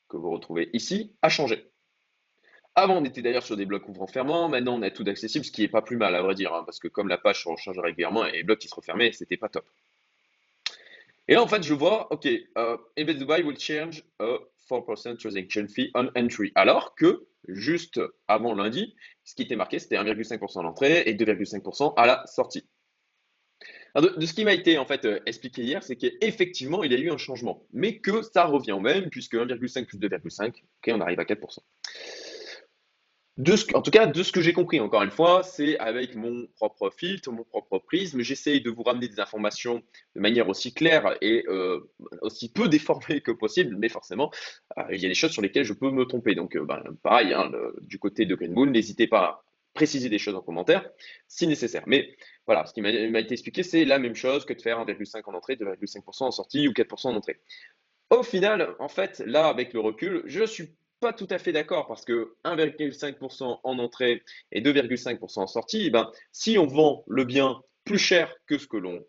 que 0.10 0.18
vous 0.18 0.32
retrouvez 0.32 0.70
ici 0.74 1.16
a 1.22 1.30
changé. 1.30 1.70
Avant, 2.78 2.98
on 2.98 3.06
était 3.06 3.22
d'ailleurs 3.22 3.44
sur 3.44 3.56
des 3.56 3.66
blocs 3.66 3.88
ouvrant-fermant. 3.88 4.50
Maintenant, 4.50 4.78
on 4.78 4.82
a 4.82 4.92
tout 4.92 5.06
d'accessible, 5.06 5.46
ce 5.46 5.52
qui 5.52 5.62
n'est 5.62 5.70
pas 5.70 5.82
plus 5.82 5.96
mal, 5.96 6.14
à 6.14 6.22
vrai 6.22 6.36
dire, 6.36 6.54
hein, 6.54 6.64
parce 6.66 6.80
que 6.80 6.90
comme 6.90 7.08
la 7.08 7.18
page 7.18 7.40
change 7.40 7.80
régulièrement 7.80 8.26
et 8.26 8.34
les 8.34 8.44
blocs 8.44 8.60
qui 8.60 8.68
se 8.68 8.76
refermaient, 8.76 9.14
c'était 9.14 9.38
pas 9.38 9.48
top. 9.48 9.66
Et 11.28 11.34
là, 11.36 11.42
en 11.42 11.48
fait, 11.48 11.64
je 11.64 11.74
vois, 11.74 12.12
OK, 12.12 12.26
uh, 12.26 12.44
Dubai 12.98 13.44
will 13.44 13.58
change 13.58 14.04
a 14.20 14.40
4% 14.70 15.18
transaction 15.18 15.68
fee 15.68 15.90
on 15.96 16.10
entry. 16.16 16.52
Alors 16.56 16.96
que, 16.96 17.26
juste 17.48 18.02
avant 18.28 18.54
lundi, 18.54 18.94
ce 19.24 19.36
qui 19.36 19.44
était 19.44 19.56
marqué, 19.56 19.80
c'était 19.80 19.96
1,5% 19.96 20.60
à 20.60 20.64
l'entrée 20.64 21.04
et 21.06 21.16
2,5% 21.16 21.94
à 21.96 22.06
la 22.06 22.28
sortie. 22.28 22.68
De, 23.96 24.26
ce 24.26 24.34
qui 24.34 24.44
m'a 24.44 24.54
été 24.54 24.78
en 24.78 24.86
fait 24.86 25.06
euh, 25.06 25.20
expliqué 25.26 25.64
hier, 25.64 25.82
c'est 25.82 25.96
qu'effectivement, 25.96 26.84
il 26.84 26.92
y 26.92 26.96
a 26.96 27.00
eu 27.00 27.12
un 27.12 27.18
changement, 27.18 27.66
mais 27.72 28.00
que 28.00 28.22
ça 28.22 28.46
revient 28.46 28.74
au 28.74 28.82
même, 28.82 29.10
puisque 29.10 29.36
1,5 29.36 29.86
plus 29.86 30.00
2,5, 30.00 30.48
ok, 30.48 30.90
on 30.90 31.00
arrive 31.00 31.20
à 31.20 31.24
4%. 31.24 31.60
De 33.38 33.56
ce, 33.56 33.66
en 33.74 33.82
tout 33.82 33.92
cas, 33.92 34.06
de 34.06 34.24
ce 34.24 34.32
que 34.32 34.42
j'ai 34.42 34.54
compris, 34.54 34.80
encore 34.80 35.04
une 35.04 35.12
fois, 35.12 35.44
c'est 35.44 35.78
avec 35.80 36.16
mon 36.16 36.48
propre 36.56 36.90
filtre, 36.90 37.32
mon 37.32 37.44
propre 37.44 37.80
prisme, 37.80 38.22
j'essaye 38.22 38.62
de 38.62 38.70
vous 38.70 38.84
ramener 38.84 39.10
des 39.10 39.20
informations 39.20 39.82
de 40.16 40.22
manière 40.22 40.48
aussi 40.48 40.74
claire 40.74 41.18
et 41.22 41.46
euh, 41.48 41.80
aussi 42.22 42.52
peu 42.52 42.68
déformée 42.70 43.22
que 43.22 43.32
possible, 43.32 43.76
mais 43.78 43.90
forcément, 43.90 44.30
euh, 44.78 44.84
il 44.92 45.02
y 45.02 45.06
a 45.06 45.10
des 45.10 45.16
choses 45.16 45.32
sur 45.32 45.42
lesquelles 45.42 45.66
je 45.66 45.74
peux 45.74 45.92
me 45.92 46.06
tromper. 46.06 46.36
Donc, 46.36 46.58
ben, 46.58 46.82
pareil, 47.02 47.34
hein, 47.34 47.52
du 47.82 48.00
côté 48.00 48.26
de 48.26 48.36
Green 48.36 48.54
Bull, 48.54 48.72
n'hésitez 48.72 49.08
pas 49.08 49.20
à 49.20 49.46
préciser 49.74 50.10
des 50.10 50.18
choses 50.18 50.36
en 50.36 50.42
commentaire 50.42 50.90
si 51.28 51.46
nécessaire. 51.46 51.84
Mais 51.86 52.16
voilà, 52.46 52.66
ce 52.66 52.74
qui 52.74 52.82
m'a 52.82 52.90
été 52.92 53.34
expliqué, 53.34 53.64
c'est 53.64 53.86
la 53.86 54.00
même 54.00 54.16
chose 54.16 54.46
que 54.46 54.54
de 54.54 54.62
faire 54.62 54.80
1,5% 54.80 55.24
en 55.26 55.34
entrée, 55.34 55.56
2,5% 55.56 56.24
en 56.24 56.32
sortie 56.32 56.68
ou 56.68 56.72
4% 56.72 57.08
en 57.08 57.16
entrée. 57.16 57.40
Au 58.12 58.22
final, 58.22 58.76
en 58.80 58.88
fait, 58.88 59.24
là, 59.26 59.48
avec 59.48 59.74
le 59.74 59.80
recul, 59.80 60.22
je 60.26 60.42
ne 60.42 60.46
suis 60.46 60.76
pas 61.00 61.12
tout 61.12 61.28
à 61.30 61.40
fait 61.40 61.52
d'accord 61.52 61.88
parce 61.88 62.06
que 62.06 62.36
1,5% 62.44 63.60
en 63.64 63.80
entrée 63.80 64.24
et 64.52 64.62
2,5% 64.62 65.40
en 65.40 65.48
sortie, 65.48 65.88
eh 65.88 65.90
ben, 65.90 66.12
si 66.32 66.58
on 66.58 66.68
vend 66.68 67.04
le 67.08 67.24
bien 67.24 67.62
plus 67.84 67.98
cher 67.98 68.34
que 68.48 68.58
ce 68.58 68.68
que 68.68 68.78
l'on 68.78 69.04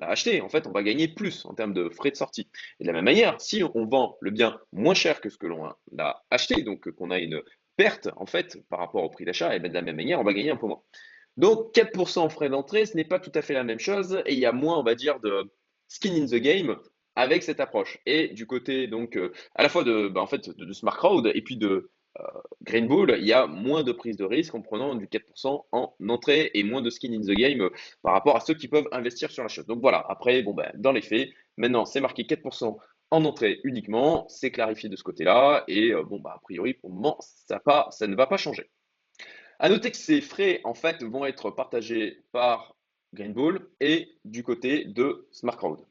a 0.00 0.08
acheté, 0.08 0.40
en 0.40 0.48
fait, 0.48 0.66
on 0.66 0.72
va 0.72 0.82
gagner 0.82 1.08
plus 1.08 1.44
en 1.46 1.54
termes 1.54 1.74
de 1.74 1.88
frais 1.88 2.10
de 2.10 2.16
sortie. 2.16 2.48
Et 2.80 2.84
de 2.84 2.88
la 2.88 2.92
même 2.92 3.04
manière, 3.04 3.40
si 3.40 3.62
on 3.74 3.86
vend 3.86 4.16
le 4.20 4.30
bien 4.30 4.60
moins 4.72 4.94
cher 4.94 5.20
que 5.20 5.30
ce 5.30 5.38
que 5.38 5.46
l'on 5.46 5.66
a 5.98 6.22
acheté, 6.30 6.62
donc 6.62 6.90
qu'on 6.90 7.10
a 7.10 7.18
une 7.18 7.42
perte, 7.76 8.08
en 8.16 8.26
fait, 8.26 8.58
par 8.68 8.78
rapport 8.78 9.02
au 9.02 9.10
prix 9.10 9.24
d'achat, 9.24 9.54
et 9.54 9.60
bien 9.60 9.70
de 9.70 9.74
la 9.74 9.82
même 9.82 9.96
manière, 9.96 10.20
on 10.20 10.24
va 10.24 10.34
gagner 10.34 10.50
un 10.50 10.56
peu 10.56 10.66
moins. 10.66 10.82
Donc 11.36 11.74
4% 11.74 12.18
en 12.18 12.28
frais 12.28 12.50
d'entrée, 12.50 12.86
ce 12.86 12.96
n'est 12.96 13.04
pas 13.04 13.18
tout 13.18 13.32
à 13.34 13.42
fait 13.42 13.54
la 13.54 13.64
même 13.64 13.78
chose 13.78 14.22
et 14.26 14.34
il 14.34 14.38
y 14.38 14.46
a 14.46 14.52
moins, 14.52 14.78
on 14.78 14.82
va 14.82 14.94
dire, 14.94 15.20
de 15.20 15.50
skin 15.88 16.14
in 16.14 16.26
the 16.26 16.40
game 16.40 16.76
avec 17.16 17.42
cette 17.42 17.60
approche. 17.60 17.98
Et 18.06 18.28
du 18.28 18.46
côté 18.46 18.86
donc 18.86 19.16
euh, 19.16 19.32
à 19.54 19.62
la 19.62 19.68
fois 19.68 19.84
de, 19.84 20.08
bah, 20.08 20.20
en 20.20 20.26
fait, 20.26 20.50
de, 20.50 20.72
Smart 20.72 20.96
Crowd 20.96 21.30
et 21.34 21.42
puis 21.42 21.56
de 21.56 21.90
euh, 22.20 22.22
Green 22.62 22.86
Bull, 22.86 23.16
il 23.18 23.26
y 23.26 23.32
a 23.32 23.46
moins 23.46 23.82
de 23.82 23.92
prise 23.92 24.16
de 24.16 24.24
risque 24.24 24.54
en 24.54 24.60
prenant 24.60 24.94
du 24.94 25.06
4% 25.06 25.64
en 25.72 25.94
entrée 26.08 26.50
et 26.54 26.62
moins 26.64 26.82
de 26.82 26.90
skin 26.90 27.12
in 27.14 27.22
the 27.22 27.36
game 27.36 27.62
euh, 27.62 27.70
par 28.02 28.12
rapport 28.12 28.36
à 28.36 28.40
ceux 28.40 28.54
qui 28.54 28.68
peuvent 28.68 28.88
investir 28.92 29.30
sur 29.30 29.42
la 29.42 29.48
chose. 29.48 29.66
Donc 29.66 29.80
voilà, 29.80 30.04
après, 30.08 30.42
bon, 30.42 30.52
ben, 30.52 30.70
dans 30.74 30.92
les 30.92 31.02
faits, 31.02 31.30
maintenant 31.56 31.86
c'est 31.86 32.00
marqué 32.00 32.24
4% 32.24 32.76
en 33.10 33.24
entrée 33.24 33.60
uniquement, 33.64 34.26
c'est 34.28 34.50
clarifié 34.50 34.88
de 34.88 34.96
ce 34.96 35.02
côté-là 35.02 35.64
et 35.68 35.92
bon, 36.08 36.20
bah, 36.20 36.34
a 36.36 36.40
priori 36.40 36.74
pour 36.74 36.90
le 36.90 36.96
moment, 36.96 37.18
ça, 37.20 37.62
ça 37.90 38.06
ne 38.06 38.14
va 38.14 38.26
pas 38.26 38.38
changer. 38.38 38.70
À 39.62 39.68
noter 39.68 39.92
que 39.92 39.96
ces 39.96 40.20
frais, 40.20 40.60
en 40.64 40.74
fait, 40.74 41.04
vont 41.04 41.24
être 41.24 41.52
partagés 41.52 42.18
par 42.32 42.74
Greenbull 43.14 43.70
et 43.78 44.08
du 44.24 44.42
côté 44.42 44.84
de 44.84 45.28
SmartCrowd. 45.30 45.86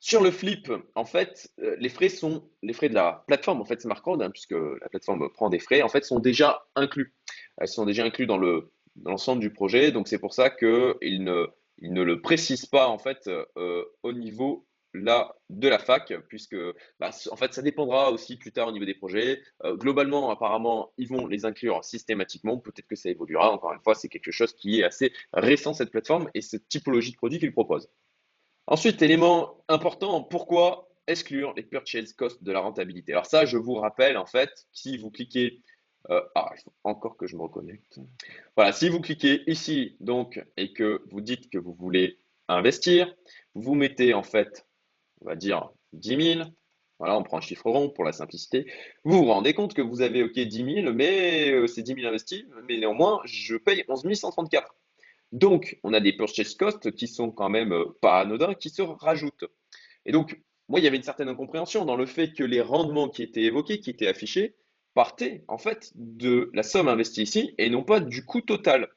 Sur 0.00 0.24
le 0.24 0.32
flip, 0.32 0.72
en 0.96 1.04
fait, 1.04 1.48
euh, 1.60 1.76
les 1.78 1.88
frais 1.88 2.08
sont 2.08 2.42
les 2.62 2.72
frais 2.72 2.88
de 2.88 2.94
la 2.94 3.22
plateforme, 3.28 3.60
en 3.60 3.64
fait, 3.64 3.80
SmartCrowd, 3.80 4.20
hein, 4.20 4.30
puisque 4.32 4.56
la 4.56 4.88
plateforme 4.88 5.30
prend 5.32 5.50
des 5.50 5.60
frais, 5.60 5.82
en 5.82 5.88
fait, 5.88 6.04
sont 6.04 6.18
déjà 6.18 6.66
inclus. 6.74 7.14
Elles 7.58 7.68
sont 7.68 7.86
déjà 7.86 8.04
inclus 8.04 8.26
dans 8.26 8.38
le 8.38 8.72
l'ensemble 9.04 9.40
du 9.40 9.52
projet, 9.52 9.92
donc 9.92 10.08
c'est 10.08 10.18
pour 10.18 10.34
ça 10.34 10.50
qu'ils 10.50 11.22
ne, 11.22 11.46
ne 11.80 12.02
le 12.02 12.20
précisent 12.20 12.66
pas, 12.66 12.88
en 12.88 12.98
fait, 12.98 13.30
euh, 13.56 13.84
au 14.02 14.12
niveau 14.12 14.66
là 14.94 15.34
de 15.50 15.68
la 15.68 15.78
fac, 15.78 16.12
puisque 16.28 16.56
bah, 17.00 17.10
en 17.30 17.36
fait 17.36 17.54
ça 17.54 17.62
dépendra 17.62 18.10
aussi 18.10 18.36
plus 18.36 18.52
tard 18.52 18.68
au 18.68 18.72
niveau 18.72 18.84
des 18.84 18.94
projets. 18.94 19.42
Euh, 19.64 19.76
globalement, 19.76 20.30
apparemment, 20.30 20.92
ils 20.98 21.08
vont 21.08 21.26
les 21.26 21.44
inclure 21.44 21.84
systématiquement. 21.84 22.58
Peut-être 22.58 22.86
que 22.86 22.96
ça 22.96 23.10
évoluera. 23.10 23.52
Encore 23.52 23.72
une 23.72 23.80
fois, 23.80 23.94
c'est 23.94 24.08
quelque 24.08 24.32
chose 24.32 24.52
qui 24.54 24.80
est 24.80 24.84
assez 24.84 25.12
récent 25.32 25.74
cette 25.74 25.90
plateforme 25.90 26.28
et 26.34 26.40
cette 26.40 26.68
typologie 26.68 27.12
de 27.12 27.16
produits 27.16 27.38
qu'ils 27.38 27.52
proposent. 27.52 27.88
Ensuite, 28.66 29.02
élément 29.02 29.64
important, 29.68 30.22
pourquoi 30.22 30.88
exclure 31.06 31.52
les 31.54 31.62
purchase 31.62 32.12
costs 32.12 32.42
de 32.42 32.52
la 32.52 32.60
rentabilité? 32.60 33.12
Alors 33.12 33.26
ça, 33.26 33.44
je 33.44 33.56
vous 33.56 33.74
rappelle 33.74 34.16
en 34.16 34.26
fait, 34.26 34.66
si 34.72 34.96
vous 34.98 35.10
cliquez 35.10 35.62
euh, 36.10 36.20
ah, 36.34 36.50
il 36.56 36.60
faut 36.62 36.72
encore 36.84 37.16
que 37.16 37.26
je 37.26 37.36
me 37.36 37.42
reconnecte. 37.42 38.00
Voilà, 38.56 38.72
si 38.72 38.88
vous 38.88 39.00
cliquez 39.00 39.42
ici 39.46 39.96
donc 40.00 40.44
et 40.56 40.72
que 40.72 41.02
vous 41.10 41.20
dites 41.20 41.48
que 41.48 41.58
vous 41.58 41.74
voulez 41.74 42.18
investir, 42.48 43.14
vous 43.54 43.74
mettez 43.74 44.14
en 44.14 44.22
fait 44.22 44.66
on 45.22 45.28
va 45.28 45.36
dire 45.36 45.70
10 45.92 46.34
000. 46.34 46.48
Voilà, 46.98 47.18
on 47.18 47.22
prend 47.22 47.38
un 47.38 47.40
chiffre 47.40 47.68
rond 47.68 47.88
pour 47.88 48.04
la 48.04 48.12
simplicité. 48.12 48.70
Vous 49.04 49.18
vous 49.18 49.32
rendez 49.32 49.54
compte 49.54 49.74
que 49.74 49.82
vous 49.82 50.02
avez 50.02 50.22
OK 50.22 50.38
10 50.38 50.82
000, 50.82 50.92
mais 50.92 51.50
euh, 51.50 51.66
c'est 51.66 51.82
10 51.82 51.94
000 51.94 52.06
investis, 52.06 52.44
mais 52.68 52.78
néanmoins, 52.78 53.20
je 53.24 53.56
paye 53.56 53.84
11 53.88 54.12
134. 54.14 54.74
Donc, 55.32 55.78
on 55.82 55.94
a 55.94 56.00
des 56.00 56.12
purchase 56.12 56.54
costs 56.54 56.92
qui 56.92 57.08
sont 57.08 57.30
quand 57.30 57.48
même 57.48 57.72
euh, 57.72 57.86
pas 58.00 58.20
anodins, 58.20 58.54
qui 58.54 58.70
se 58.70 58.82
rajoutent. 58.82 59.46
Et 60.06 60.12
donc, 60.12 60.40
moi, 60.68 60.78
il 60.78 60.84
y 60.84 60.86
avait 60.86 60.96
une 60.96 61.02
certaine 61.02 61.28
incompréhension 61.28 61.84
dans 61.84 61.96
le 61.96 62.06
fait 62.06 62.32
que 62.32 62.44
les 62.44 62.60
rendements 62.60 63.08
qui 63.08 63.22
étaient 63.22 63.42
évoqués, 63.42 63.80
qui 63.80 63.90
étaient 63.90 64.08
affichés, 64.08 64.54
partait 64.94 65.42
en 65.48 65.58
fait 65.58 65.90
de 65.94 66.50
la 66.54 66.62
somme 66.62 66.86
investie 66.86 67.22
ici 67.22 67.54
et 67.58 67.70
non 67.70 67.82
pas 67.82 67.98
du 67.98 68.24
coût 68.24 68.42
total. 68.42 68.88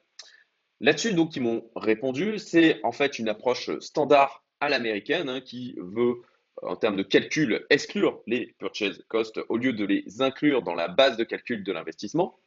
Là-dessus, 0.80 1.14
donc, 1.14 1.34
ils 1.36 1.42
m'ont 1.42 1.70
répondu, 1.74 2.38
c'est 2.38 2.80
en 2.84 2.92
fait 2.92 3.18
une 3.18 3.28
approche 3.28 3.76
standard 3.80 4.45
à 4.60 4.68
l'américaine 4.68 5.28
hein, 5.28 5.40
qui 5.40 5.74
veut, 5.78 6.22
en 6.62 6.76
termes 6.76 6.96
de 6.96 7.02
calcul, 7.02 7.66
exclure 7.70 8.20
les 8.26 8.54
purchase 8.58 9.02
costs 9.08 9.40
au 9.48 9.56
lieu 9.56 9.72
de 9.72 9.84
les 9.84 10.22
inclure 10.22 10.62
dans 10.62 10.74
la 10.74 10.88
base 10.88 11.16
de 11.16 11.24
calcul 11.24 11.64
de 11.64 11.72
l'investissement. 11.72 12.38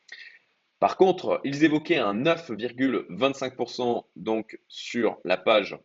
Par 0.79 0.95
contre, 0.95 1.41
ils 1.43 1.63
évoquaient 1.63 1.97
un 1.97 2.15
9,25% 2.15 4.05
donc 4.15 4.59
sur 4.67 5.17
la 5.25 5.37
page 5.37 5.77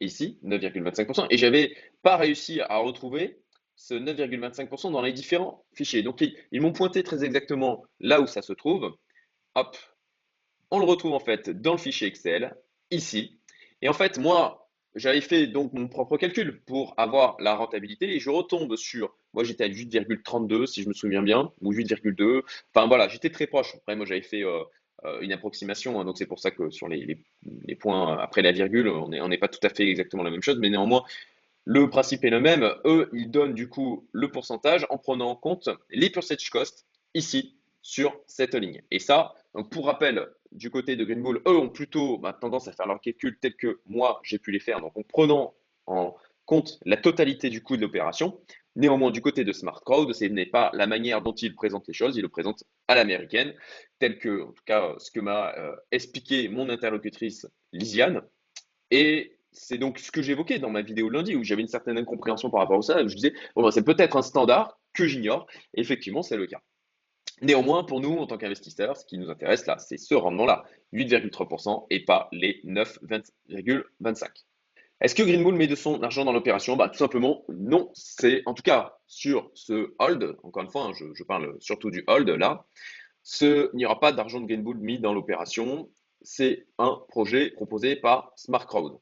ici, 0.00 0.38
9,25%, 0.44 1.26
et 1.30 1.38
j'avais 1.38 1.76
pas 2.02 2.16
réussi 2.16 2.60
à 2.60 2.78
retrouver 2.78 3.38
ce 3.76 3.94
9,25% 3.94 4.92
dans 4.92 5.00
les 5.00 5.12
différents 5.12 5.64
fichiers. 5.74 6.02
Donc 6.02 6.20
ils, 6.20 6.60
m'ont 6.60 6.72
pointé 6.72 7.02
très 7.02 7.24
exactement 7.24 7.84
là 8.00 8.20
où 8.20 8.26
ça 8.26 8.42
se 8.42 8.52
trouve. 8.52 8.94
Hop, 9.54 9.76
on 10.70 10.78
le 10.78 10.84
retrouve 10.84 11.12
en 11.12 11.20
fait 11.20 11.50
dans 11.50 11.72
le 11.72 11.78
fichier 11.78 12.08
Excel, 12.08 12.54
ici. 12.90 13.40
Et 13.80 13.88
en 13.88 13.92
fait, 13.92 14.18
moi, 14.18 14.61
j'avais 14.94 15.20
fait 15.20 15.46
donc 15.46 15.72
mon 15.72 15.88
propre 15.88 16.16
calcul 16.16 16.60
pour 16.66 16.94
avoir 16.96 17.36
la 17.40 17.54
rentabilité 17.54 18.14
et 18.14 18.20
je 18.20 18.30
retombe 18.30 18.76
sur, 18.76 19.14
moi 19.32 19.44
j'étais 19.44 19.64
à 19.64 19.68
8,32 19.68 20.66
si 20.66 20.82
je 20.82 20.88
me 20.88 20.94
souviens 20.94 21.22
bien, 21.22 21.52
ou 21.60 21.72
8,2. 21.72 22.42
Enfin 22.74 22.86
voilà, 22.86 23.08
j'étais 23.08 23.30
très 23.30 23.46
proche. 23.46 23.74
Après, 23.76 23.96
moi 23.96 24.06
j'avais 24.06 24.22
fait 24.22 24.44
euh, 24.44 24.62
euh, 25.04 25.20
une 25.20 25.32
approximation, 25.32 26.00
hein, 26.00 26.04
donc 26.04 26.18
c'est 26.18 26.26
pour 26.26 26.38
ça 26.38 26.50
que 26.50 26.70
sur 26.70 26.88
les, 26.88 27.18
points 27.80 28.18
après 28.18 28.42
la 28.42 28.52
virgule, 28.52 28.88
on 28.88 29.08
n'est 29.08 29.38
pas 29.38 29.48
tout 29.48 29.64
à 29.66 29.68
fait 29.68 29.88
exactement 29.88 30.22
la 30.22 30.30
même 30.30 30.42
chose, 30.42 30.58
mais 30.58 30.70
néanmoins, 30.70 31.04
le 31.64 31.88
principe 31.88 32.24
est 32.24 32.30
le 32.30 32.40
même. 32.40 32.68
Eux, 32.84 33.08
ils 33.12 33.30
donnent 33.30 33.54
du 33.54 33.68
coup 33.68 34.06
le 34.12 34.30
pourcentage 34.30 34.86
en 34.90 34.98
prenant 34.98 35.30
en 35.30 35.36
compte 35.36 35.68
les 35.90 36.10
percentage 36.10 36.50
costs 36.50 36.86
ici 37.14 37.56
sur 37.82 38.14
cette 38.26 38.54
ligne. 38.54 38.82
Et 38.90 38.98
ça, 38.98 39.34
donc 39.54 39.70
pour 39.70 39.86
rappel, 39.86 40.28
du 40.52 40.70
côté 40.70 40.96
de 40.96 41.04
Greenbull, 41.04 41.42
eux 41.46 41.56
ont 41.56 41.68
plutôt 41.68 42.18
bah, 42.18 42.32
tendance 42.32 42.68
à 42.68 42.72
faire 42.72 42.86
leurs 42.86 43.00
calculs 43.00 43.38
tels 43.40 43.56
que 43.56 43.80
moi 43.86 44.20
j'ai 44.22 44.38
pu 44.38 44.52
les 44.52 44.60
faire, 44.60 44.80
donc 44.80 44.96
en 44.96 45.02
prenant 45.02 45.54
en 45.86 46.14
compte 46.46 46.78
la 46.84 46.96
totalité 46.96 47.50
du 47.50 47.62
coût 47.62 47.76
de 47.76 47.82
l'opération. 47.82 48.40
Néanmoins, 48.74 49.10
du 49.10 49.20
côté 49.20 49.44
de 49.44 49.52
Smart 49.52 49.80
Crowd, 49.84 50.12
ce 50.14 50.24
n'est 50.24 50.46
pas 50.46 50.70
la 50.72 50.86
manière 50.86 51.20
dont 51.20 51.34
ils 51.34 51.54
présentent 51.54 51.86
les 51.88 51.94
choses, 51.94 52.16
ils 52.16 52.22
le 52.22 52.28
présentent 52.28 52.64
à 52.88 52.94
l'américaine, 52.94 53.54
tel 53.98 54.18
que, 54.18 54.44
en 54.44 54.52
tout 54.52 54.64
cas, 54.64 54.94
ce 54.98 55.10
que 55.10 55.20
m'a 55.20 55.54
euh, 55.58 55.76
expliqué 55.90 56.48
mon 56.48 56.70
interlocutrice 56.70 57.46
Lisiane. 57.72 58.22
Et 58.90 59.36
c'est 59.52 59.76
donc 59.76 59.98
ce 59.98 60.10
que 60.10 60.22
j'évoquais 60.22 60.58
dans 60.58 60.70
ma 60.70 60.80
vidéo 60.80 61.10
lundi, 61.10 61.36
où 61.36 61.44
j'avais 61.44 61.60
une 61.60 61.68
certaine 61.68 61.98
incompréhension 61.98 62.48
par 62.50 62.60
rapport 62.60 62.78
à 62.78 62.82
ça. 62.82 63.06
Je 63.06 63.14
disais, 63.14 63.34
ben, 63.54 63.70
c'est 63.70 63.84
peut-être 63.84 64.16
un 64.16 64.22
standard 64.22 64.78
que 64.94 65.06
j'ignore. 65.06 65.46
Effectivement, 65.74 66.22
c'est 66.22 66.38
le 66.38 66.46
cas. 66.46 66.62
Néanmoins, 67.40 67.84
pour 67.84 68.00
nous, 68.00 68.18
en 68.18 68.26
tant 68.26 68.36
qu'investisseurs, 68.36 68.96
ce 68.96 69.04
qui 69.04 69.18
nous 69.18 69.30
intéresse 69.30 69.66
là, 69.66 69.78
c'est 69.78 69.96
ce 69.96 70.14
rendement-là, 70.14 70.64
8,3% 70.92 71.86
et 71.90 72.04
pas 72.04 72.28
les 72.32 72.60
9,25%. 72.64 74.28
Est-ce 75.02 75.16
que 75.16 75.24
Greenbull 75.24 75.56
met 75.56 75.66
de 75.66 75.74
son 75.74 76.00
argent 76.04 76.24
dans 76.24 76.32
l'opération? 76.32 76.76
Bah, 76.76 76.88
Tout 76.88 76.98
simplement, 76.98 77.44
non. 77.48 77.90
C'est 77.92 78.42
en 78.46 78.54
tout 78.54 78.62
cas 78.62 78.98
sur 79.08 79.50
ce 79.54 79.94
hold, 79.98 80.36
encore 80.44 80.62
une 80.62 80.70
fois, 80.70 80.84
hein, 80.84 80.92
je, 80.94 81.24
parle 81.24 81.56
surtout 81.58 81.90
du 81.90 82.04
hold 82.06 82.28
là, 82.28 82.66
il 83.40 83.70
n'y 83.74 83.84
aura 83.84 83.98
pas 83.98 84.12
d'argent 84.12 84.40
de 84.40 84.46
Greenbull 84.46 84.78
mis 84.78 85.00
dans 85.00 85.12
l'opération. 85.12 85.90
C'est 86.20 86.66
un 86.78 87.02
projet 87.08 87.50
proposé 87.50 87.96
par 87.96 88.32
Smart 88.36 88.64
Crowd. 88.64 88.98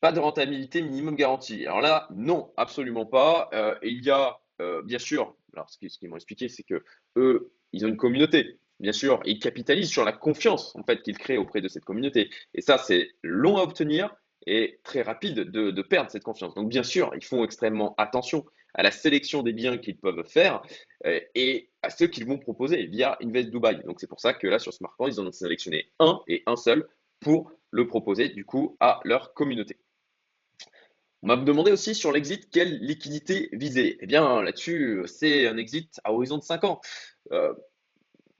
Pas 0.00 0.12
de 0.12 0.20
rentabilité 0.20 0.82
minimum 0.82 1.16
garantie. 1.16 1.66
Alors 1.66 1.80
là, 1.80 2.06
non, 2.10 2.52
absolument 2.56 3.06
pas. 3.06 3.48
Euh, 3.54 3.74
il 3.82 4.04
y 4.04 4.10
a, 4.10 4.40
euh, 4.60 4.82
bien 4.82 4.98
sûr, 4.98 5.34
alors 5.54 5.70
ce 5.70 5.78
qu'ils 5.78 6.08
m'ont 6.08 6.16
expliqué, 6.16 6.48
c'est 6.48 6.62
que 6.62 6.82
eux, 7.16 7.52
ils 7.72 7.84
ont 7.84 7.88
une 7.88 7.96
communauté. 7.96 8.58
Bien 8.78 8.92
sûr, 8.92 9.20
ils 9.26 9.38
capitalisent 9.38 9.90
sur 9.90 10.04
la 10.04 10.12
confiance 10.12 10.74
en 10.74 10.82
fait 10.82 11.02
qu'ils 11.02 11.18
créent 11.18 11.36
auprès 11.36 11.60
de 11.60 11.68
cette 11.68 11.84
communauté. 11.84 12.30
Et 12.54 12.62
ça, 12.62 12.78
c'est 12.78 13.10
long 13.22 13.58
à 13.58 13.62
obtenir 13.62 14.14
et 14.46 14.80
très 14.84 15.02
rapide 15.02 15.40
de, 15.40 15.82
perdre 15.82 16.10
cette 16.10 16.24
confiance. 16.24 16.54
Donc, 16.54 16.68
bien 16.68 16.82
sûr, 16.82 17.12
ils 17.14 17.24
font 17.24 17.44
extrêmement 17.44 17.94
attention 17.98 18.44
à 18.74 18.82
la 18.82 18.90
sélection 18.90 19.42
des 19.42 19.52
biens 19.52 19.78
qu'ils 19.78 19.98
peuvent 19.98 20.24
faire 20.24 20.62
euh, 21.04 21.20
et 21.34 21.70
à 21.82 21.90
ceux 21.90 22.06
qu'ils 22.06 22.26
vont 22.26 22.38
proposer 22.38 22.86
via 22.86 23.18
Invest 23.22 23.50
Dubai. 23.50 23.82
Donc, 23.84 24.00
c'est 24.00 24.06
pour 24.06 24.20
ça 24.20 24.32
que 24.32 24.46
là, 24.46 24.58
sur 24.58 24.72
Smartphone, 24.72 25.10
ils 25.12 25.20
en 25.20 25.26
ont 25.26 25.32
sélectionné 25.32 25.90
un 25.98 26.20
et 26.28 26.42
un 26.46 26.56
seul 26.56 26.88
pour 27.20 27.52
le 27.70 27.86
proposer 27.86 28.28
du 28.28 28.44
coup 28.44 28.76
à 28.80 29.00
leur 29.04 29.34
communauté. 29.34 29.76
On 31.22 31.26
m'a 31.26 31.36
demandé 31.36 31.70
aussi 31.70 31.94
sur 31.94 32.12
l'exit 32.12 32.48
quelle 32.50 32.78
liquidité 32.78 33.50
viser. 33.52 33.98
Eh 34.00 34.06
bien, 34.06 34.42
là-dessus, 34.42 35.02
c'est 35.06 35.46
un 35.46 35.56
exit 35.58 36.00
à 36.04 36.12
horizon 36.12 36.38
de 36.38 36.42
5 36.42 36.64
ans. 36.64 36.80
Euh, 37.32 37.52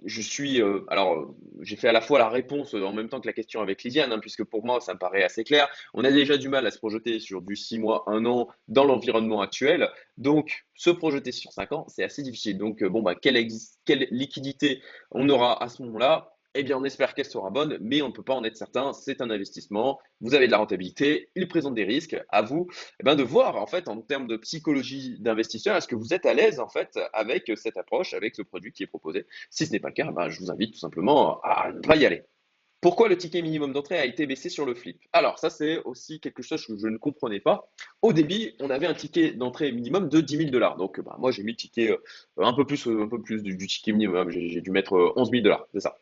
je 0.06 0.22
suis, 0.22 0.62
euh, 0.62 0.84
alors, 0.88 1.34
j'ai 1.60 1.76
fait 1.76 1.88
à 1.88 1.92
la 1.92 2.00
fois 2.00 2.18
la 2.18 2.30
réponse 2.30 2.72
en 2.72 2.92
même 2.92 3.08
temps 3.08 3.20
que 3.20 3.26
la 3.26 3.34
question 3.34 3.60
avec 3.60 3.82
Lydiane, 3.82 4.12
hein, 4.12 4.18
puisque 4.18 4.44
pour 4.44 4.64
moi, 4.64 4.80
ça 4.80 4.94
me 4.94 4.98
paraît 4.98 5.22
assez 5.22 5.44
clair. 5.44 5.68
On 5.92 6.04
a 6.04 6.10
déjà 6.10 6.38
du 6.38 6.48
mal 6.48 6.66
à 6.66 6.70
se 6.70 6.78
projeter 6.78 7.20
sur 7.20 7.42
du 7.42 7.54
6 7.54 7.78
mois, 7.78 8.04
1 8.06 8.24
an 8.24 8.48
dans 8.68 8.84
l'environnement 8.84 9.42
actuel. 9.42 9.90
Donc, 10.16 10.64
se 10.74 10.90
projeter 10.90 11.32
sur 11.32 11.52
5 11.52 11.72
ans, 11.72 11.86
c'est 11.88 12.04
assez 12.04 12.22
difficile. 12.22 12.56
Donc, 12.56 12.82
euh, 12.82 12.88
bon, 12.88 13.02
bah, 13.02 13.14
quelle 13.14 13.36
liquidité 14.10 14.82
on 15.10 15.28
aura 15.28 15.62
à 15.62 15.68
ce 15.68 15.82
moment-là? 15.82 16.32
Eh 16.54 16.62
bien, 16.62 16.78
on 16.78 16.84
espère 16.84 17.14
qu'elle 17.14 17.26
sera 17.26 17.50
bonne, 17.50 17.78
mais 17.80 18.02
on 18.02 18.08
ne 18.08 18.12
peut 18.12 18.22
pas 18.22 18.34
en 18.34 18.44
être 18.44 18.56
certain. 18.56 18.92
C'est 18.92 19.20
un 19.20 19.30
investissement. 19.30 20.00
Vous 20.20 20.34
avez 20.34 20.46
de 20.46 20.52
la 20.52 20.58
rentabilité. 20.58 21.30
Il 21.36 21.48
présente 21.48 21.74
des 21.74 21.84
risques. 21.84 22.16
À 22.28 22.42
vous 22.42 22.68
eh 23.00 23.04
bien, 23.04 23.14
de 23.14 23.22
voir, 23.22 23.56
en 23.56 23.66
fait, 23.66 23.88
en 23.88 24.00
termes 24.00 24.26
de 24.26 24.36
psychologie 24.36 25.16
d'investisseur, 25.20 25.76
est-ce 25.76 25.88
que 25.88 25.96
vous 25.96 26.12
êtes 26.12 26.26
à 26.26 26.34
l'aise, 26.34 26.60
en 26.60 26.68
fait, 26.68 26.98
avec 27.12 27.50
cette 27.56 27.76
approche, 27.76 28.14
avec 28.14 28.34
ce 28.34 28.42
produit 28.42 28.72
qui 28.72 28.82
est 28.82 28.88
proposé? 28.88 29.26
Si 29.50 29.66
ce 29.66 29.72
n'est 29.72 29.80
pas 29.80 29.88
le 29.88 29.94
cas, 29.94 30.10
ben, 30.10 30.28
je 30.28 30.40
vous 30.40 30.50
invite 30.50 30.72
tout 30.72 30.80
simplement 30.80 31.40
à 31.42 31.72
ne 31.72 31.80
pas 31.80 31.96
y 31.96 32.06
aller. 32.06 32.24
Pourquoi 32.80 33.08
le 33.10 33.18
ticket 33.18 33.42
minimum 33.42 33.74
d'entrée 33.74 33.98
a 33.98 34.06
été 34.06 34.26
baissé 34.26 34.48
sur 34.48 34.64
le 34.64 34.74
flip? 34.74 35.02
Alors, 35.12 35.38
ça, 35.38 35.50
c'est 35.50 35.82
aussi 35.84 36.18
quelque 36.18 36.42
chose 36.42 36.64
que 36.66 36.78
je 36.78 36.86
ne 36.86 36.96
comprenais 36.96 37.40
pas. 37.40 37.70
Au 38.00 38.14
début, 38.14 38.54
on 38.58 38.70
avait 38.70 38.86
un 38.86 38.94
ticket 38.94 39.32
d'entrée 39.32 39.70
minimum 39.70 40.08
de 40.08 40.20
10 40.22 40.36
000 40.38 40.50
dollars. 40.50 40.78
Donc, 40.78 40.98
bah, 41.00 41.14
moi, 41.18 41.30
j'ai 41.30 41.42
mis 41.42 41.52
le 41.52 41.56
ticket 41.58 41.90
euh, 41.90 41.98
un 42.38 42.54
peu 42.54 42.64
plus, 42.64 42.86
un 42.86 43.06
peu 43.06 43.20
plus 43.20 43.42
du, 43.42 43.66
ticket 43.66 43.92
minimum. 43.92 44.30
J'ai 44.30 44.62
dû 44.62 44.70
mettre 44.70 45.12
11 45.14 45.30
000 45.30 45.42
dollars. 45.42 45.66
C'est 45.74 45.80
ça. 45.80 45.98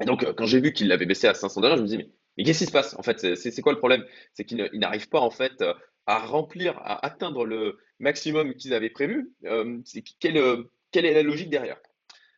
Et 0.00 0.04
donc, 0.04 0.24
euh, 0.24 0.32
quand 0.32 0.46
j'ai 0.46 0.60
vu 0.60 0.72
qu'il 0.72 0.88
l'avait 0.88 1.06
baissé 1.06 1.26
à 1.26 1.34
500 1.34 1.60
dollars, 1.60 1.76
je 1.76 1.82
me 1.82 1.88
dis, 1.88 1.98
mais, 1.98 2.10
mais 2.36 2.44
qu'est-ce 2.44 2.60
qui 2.60 2.66
se 2.66 2.72
passe? 2.72 2.94
En 2.98 3.02
fait, 3.02 3.34
c'est 3.36 3.62
quoi 3.62 3.72
le 3.72 3.78
problème? 3.78 4.04
C'est 4.34 4.44
qu'il 4.44 4.68
n'arrive 4.74 5.08
pas, 5.08 5.20
en 5.20 5.30
fait, 5.30 5.60
euh, 5.60 5.74
à 6.06 6.18
remplir, 6.18 6.78
à 6.78 7.04
atteindre 7.04 7.44
le 7.44 7.78
maximum 7.98 8.54
qu'ils 8.54 8.74
avaient 8.74 8.90
prévu. 8.90 9.32
Euh, 9.44 9.78
quelle, 10.18 10.64
quelle 10.90 11.06
est 11.06 11.14
la 11.14 11.22
logique 11.22 11.50
derrière? 11.50 11.78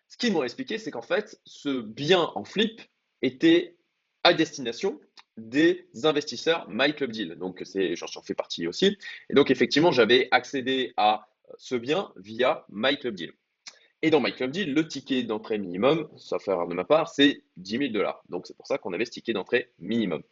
Ce 0.08 0.16
qu'ils 0.16 0.32
m'ont 0.32 0.42
expliqué, 0.42 0.76
c'est 0.78 0.90
qu'en 0.90 1.02
fait, 1.02 1.40
ce 1.44 1.80
bien 1.80 2.30
en 2.34 2.44
flip 2.44 2.82
était 3.22 3.76
à 4.24 4.34
destination 4.34 5.00
des 5.36 5.88
investisseurs 6.04 6.68
My 6.68 6.94
Club 6.94 7.12
Deal. 7.12 7.36
Donc, 7.36 7.62
j'en 7.64 8.22
fais 8.22 8.34
partie 8.34 8.66
aussi. 8.66 8.98
Et 9.30 9.34
donc, 9.34 9.50
effectivement, 9.50 9.92
j'avais 9.92 10.28
accédé 10.32 10.92
à 10.96 11.28
ce 11.56 11.76
bien 11.76 12.12
via 12.16 12.66
My 12.70 12.98
Club 12.98 13.14
Deal. 13.14 13.32
Et 14.04 14.10
dans 14.10 14.20
My 14.20 14.32
Club 14.32 14.50
Deal, 14.50 14.74
le 14.74 14.88
ticket 14.88 15.22
d'entrée 15.22 15.58
minimum, 15.58 16.08
sauf 16.16 16.46
erreur 16.48 16.66
de 16.66 16.74
ma 16.74 16.84
part, 16.84 17.08
c'est 17.08 17.42
10 17.56 17.78
000 17.78 17.92
dollars. 17.92 18.22
Donc 18.28 18.48
c'est 18.48 18.56
pour 18.56 18.66
ça 18.66 18.76
qu'on 18.76 18.92
avait 18.92 19.04
ce 19.04 19.12
ticket 19.12 19.32
d'entrée 19.32 19.70
minimum. 19.78 20.22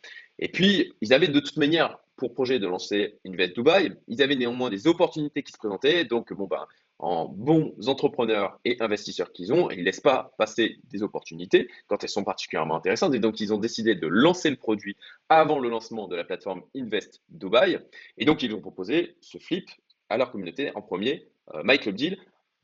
Et 0.41 0.49
puis, 0.49 0.93
ils 1.00 1.15
avaient 1.15 1.29
de 1.29 1.39
toute 1.39 1.57
manière 1.57 1.99
pour 2.17 2.35
projet 2.35 2.59
de 2.59 2.67
lancer 2.67 3.19
Invest 3.25 3.55
Dubai. 3.55 3.93
Ils 4.09 4.23
avaient 4.23 4.35
néanmoins 4.35 4.71
des 4.71 4.89
opportunités 4.89 5.45
qui 5.45 5.53
se 5.53 5.57
présentaient. 5.59 6.05
Donc, 6.05 6.33
bon, 6.33 6.47
ben, 6.47 6.67
en 6.99 7.27
bons 7.27 7.75
entrepreneurs 7.87 8.59
et 8.65 8.77
investisseurs 8.81 9.33
qu'ils 9.33 9.53
ont, 9.53 9.71
ils 9.71 9.79
ne 9.79 9.85
laissent 9.85 10.00
pas 10.00 10.35
passer 10.37 10.79
des 10.91 11.03
opportunités 11.03 11.69
quand 11.87 12.03
elles 12.03 12.11
sont 12.11 12.25
particulièrement 12.25 12.77
intéressantes. 12.77 13.15
Et 13.15 13.21
donc, 13.21 13.41
ils 13.41 13.55
ont 13.55 13.59
décidé 13.59 13.95
de 13.95 14.07
lancer 14.07 14.50
le 14.50 14.57
produit 14.57 14.97
avant 15.29 15.61
le 15.61 15.71
lancement 15.71 16.09
de 16.09 16.17
la 16.17 16.25
plateforme 16.25 16.62
Invest 16.77 17.23
Dubai. 17.29 17.79
Et 18.19 18.25
donc, 18.25 18.43
ils 18.43 18.53
ont 18.53 18.61
proposé 18.61 19.17
ce 19.21 19.39
flip 19.39 19.71
à 20.09 20.19
leur 20.19 20.33
communauté 20.33 20.73
en 20.75 20.83
premier, 20.83 21.29
euh, 21.55 21.62
My 21.65 21.79
Club 21.79 21.95
Deal, 21.95 22.19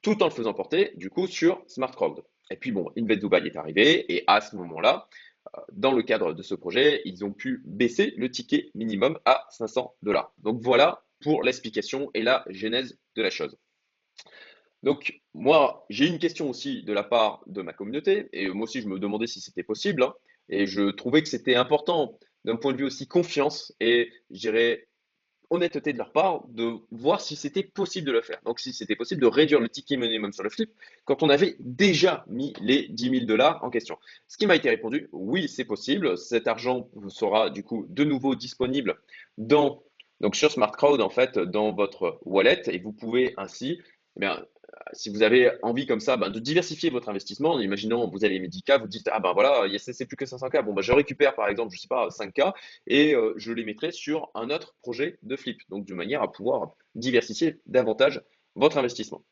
tout 0.07 0.23
en 0.23 0.27
le 0.27 0.31
faisant 0.31 0.55
porter 0.55 0.93
du 0.95 1.11
coup 1.11 1.27
sur 1.27 1.65
Smart 1.67 1.91
Crowd. 1.91 2.23
Et 2.53 2.57
puis 2.57 2.71
bon, 2.71 2.93
Invest 2.97 3.19
Dubai 3.19 3.45
est 3.45 3.57
arrivé 3.57 4.15
et 4.15 4.23
à 4.29 4.41
ce 4.41 4.55
moment-là, 4.55 5.09
euh, 5.49 5.61
dans 5.73 5.91
le 5.91 6.05
cadre 6.05 6.33
de 6.33 6.45
ce 6.45 6.55
projet, 6.55 7.03
ils 7.05 7.25
ont 7.25 7.33
pu 7.33 7.61
baisser 7.65 8.15
le 8.17 8.31
ticket 8.31 8.71
minimum 8.77 9.19
à 9.25 9.45
500 9.51 9.97
dollars. 10.03 10.33
Donc 10.39 10.61
voilà 10.63 11.03
pour 11.21 11.43
l'explication 11.43 12.13
et 12.15 12.23
la 12.23 12.45
genèse 12.51 12.97
de 13.17 13.23
la 13.23 13.31
chose. 13.31 13.59
Donc 14.85 15.21
moi, 15.35 15.85
j'ai 15.91 16.07
une 16.07 16.21
question 16.21 16.49
aussi 16.49 16.85
de 16.85 16.93
la 16.93 17.03
part 17.03 17.43
de 17.49 17.61
ma 17.63 17.73
communauté 17.73 18.29
et 18.33 18.47
moi 18.51 18.63
aussi 18.63 18.83
je 18.83 18.87
me 18.87 19.01
demandais 19.01 19.27
si 19.27 19.41
c'était 19.41 19.65
possible 19.65 20.05
hein, 20.05 20.15
et 20.49 20.69
je 20.69 20.91
trouvais 20.91 21.21
que 21.25 21.29
c'était 21.29 21.57
important 21.57 22.17
d'un 22.45 22.55
point 22.55 22.73
de 22.73 22.79
vue 22.79 22.85
aussi 22.85 23.09
confiance 23.09 23.75
et 23.81 24.13
je 24.31 24.39
dirais 24.39 24.87
honnêteté 25.51 25.93
de 25.93 25.99
leur 25.99 26.13
part 26.13 26.47
de 26.49 26.75
voir 26.91 27.21
si 27.21 27.37
c'était 27.37 27.63
possible 27.63 28.07
de 28.07 28.13
le 28.13 28.23
faire. 28.23 28.41
Donc, 28.45 28.61
si 28.61 28.73
c'était 28.73 28.97
possible 28.97 29.21
de 29.21 29.27
réduire 29.27 29.61
le 29.61 29.69
ticket 29.69 29.97
minimum 29.97 30.33
sur 30.33 30.43
le 30.43 30.51
flip 30.51 30.71
quand 31.05 31.23
on 31.23 31.29
avait 31.29 31.57
déjà 31.61 32.25
mis 32.29 32.53
les 32.61 32.89
10 32.89 33.11
000 33.11 33.27
dollars 33.27 33.63
en 33.65 33.71
question. 33.71 33.99
Ce 34.29 34.37
qui 34.37 34.47
m'a 34.47 34.57
été 34.57 34.69
répondu, 34.69 35.09
oui, 35.13 35.49
c'est 35.49 35.65
possible. 35.65 36.19
Cet 36.19 36.47
argent 36.47 36.89
sera 37.09 37.51
du 37.51 37.63
coup 37.63 37.87
de 37.89 38.05
nouveau 38.05 38.35
disponible 38.35 38.97
dans, 39.39 39.83
donc 40.21 40.37
sur 40.37 40.51
Smart 40.51 40.73
Crowd, 40.73 41.01
en 41.01 41.11
fait, 41.11 41.39
dans 41.39 41.73
votre 41.73 42.19
wallet 42.25 42.63
et 42.67 42.79
vous 42.79 42.93
pouvez 42.93 43.35
ainsi 43.37 43.81
eh 44.21 44.27
si 44.93 45.11
vous 45.11 45.23
avez 45.23 45.51
envie 45.63 45.87
comme 45.87 46.01
ça 46.01 46.17
ben, 46.17 46.31
de 46.31 46.39
diversifier 46.39 46.91
votre 46.91 47.09
investissement, 47.09 47.59
imaginons 47.61 48.09
vous 48.09 48.25
avez 48.25 48.39
les 48.39 48.49
10K, 48.49 48.81
vous 48.81 48.89
dites 48.89 49.09
ah 49.13 49.21
ben 49.21 49.33
voilà, 49.33 49.67
c'est 49.79 50.07
plus 50.07 50.17
que 50.17 50.25
500K, 50.25 50.65
bon 50.65 50.75
ben 50.75 50.83
je 50.83 50.93
récupère 50.93 51.35
par 51.35 51.49
exemple, 51.49 51.75
je 51.75 51.81
sais 51.81 51.89
pas, 51.89 52.09
5K 52.09 52.53
et 52.87 53.15
euh, 53.15 53.35
je 53.37 53.53
les 53.53 53.65
mettrai 53.65 53.93
sur 53.93 54.31
un 54.35 54.51
autre 54.51 54.75
projet 54.83 55.19
de 55.23 55.37
flip, 55.37 55.61
donc 55.69 55.87
de 55.87 55.95
manière 55.95 56.23
à 56.23 56.31
pouvoir 56.31 56.75
diversifier 56.95 57.61
davantage 57.67 58.23
votre 58.55 58.79
investissement. 58.79 59.23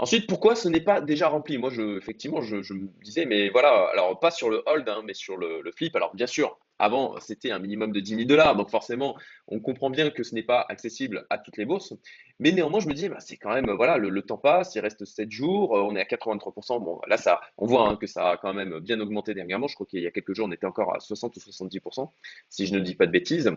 Ensuite, 0.00 0.28
pourquoi 0.28 0.54
ce 0.54 0.68
n'est 0.68 0.80
pas 0.80 1.00
déjà 1.00 1.28
rempli? 1.28 1.58
Moi, 1.58 1.70
je, 1.70 1.98
effectivement, 1.98 2.40
je, 2.40 2.56
me 2.72 2.88
disais, 3.02 3.26
mais 3.26 3.48
voilà, 3.48 3.88
alors 3.92 4.20
pas 4.20 4.30
sur 4.30 4.48
le 4.48 4.62
hold, 4.66 4.88
hein, 4.88 5.02
mais 5.04 5.12
sur 5.12 5.36
le, 5.36 5.60
flip. 5.74 5.96
Alors, 5.96 6.14
bien 6.14 6.28
sûr, 6.28 6.56
avant, 6.78 7.18
c'était 7.18 7.50
un 7.50 7.58
minimum 7.58 7.90
de 7.90 7.98
10 7.98 8.14
000 8.14 8.28
dollars, 8.28 8.54
donc 8.54 8.70
forcément, 8.70 9.16
on 9.48 9.58
comprend 9.58 9.90
bien 9.90 10.10
que 10.10 10.22
ce 10.22 10.36
n'est 10.36 10.44
pas 10.44 10.64
accessible 10.68 11.26
à 11.30 11.38
toutes 11.38 11.56
les 11.56 11.64
bourses. 11.64 11.94
Mais 12.38 12.52
néanmoins, 12.52 12.78
je 12.78 12.86
me 12.86 12.94
disais, 12.94 13.08
bah, 13.08 13.18
c'est 13.18 13.36
quand 13.36 13.52
même, 13.52 13.68
voilà, 13.72 13.96
le, 13.96 14.22
temps 14.22 14.38
passe, 14.38 14.76
il 14.76 14.80
reste 14.80 15.04
7 15.04 15.32
jours, 15.32 15.76
euh, 15.76 15.82
on 15.82 15.96
est 15.96 16.00
à 16.00 16.04
83%. 16.04 16.80
Bon, 16.80 17.00
là, 17.08 17.16
ça, 17.16 17.40
on 17.56 17.66
voit 17.66 17.88
hein, 17.88 17.96
que 17.96 18.06
ça 18.06 18.30
a 18.30 18.36
quand 18.36 18.54
même 18.54 18.78
bien 18.78 19.00
augmenté 19.00 19.34
dernièrement. 19.34 19.66
Je 19.66 19.74
crois 19.74 19.86
qu'il 19.86 20.00
y 20.00 20.06
a 20.06 20.12
quelques 20.12 20.34
jours, 20.34 20.46
on 20.48 20.52
était 20.52 20.66
encore 20.66 20.94
à 20.94 21.00
60 21.00 21.36
ou 21.36 21.40
70%, 21.40 22.08
si 22.48 22.66
je 22.66 22.74
ne 22.74 22.78
dis 22.78 22.94
pas 22.94 23.06
de 23.06 23.12
bêtises. 23.12 23.50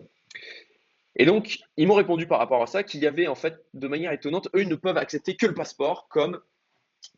Et 1.16 1.26
donc, 1.26 1.58
ils 1.76 1.86
m'ont 1.86 1.94
répondu 1.94 2.26
par 2.26 2.38
rapport 2.38 2.62
à 2.62 2.66
ça 2.66 2.82
qu'il 2.82 3.00
y 3.00 3.06
avait 3.06 3.26
en 3.26 3.34
fait, 3.34 3.64
de 3.74 3.88
manière 3.88 4.12
étonnante, 4.12 4.48
eux, 4.54 4.62
ils 4.62 4.68
ne 4.68 4.74
peuvent 4.74 4.96
accepter 4.96 5.36
que 5.36 5.46
le 5.46 5.54
passeport 5.54 6.08
comme 6.08 6.40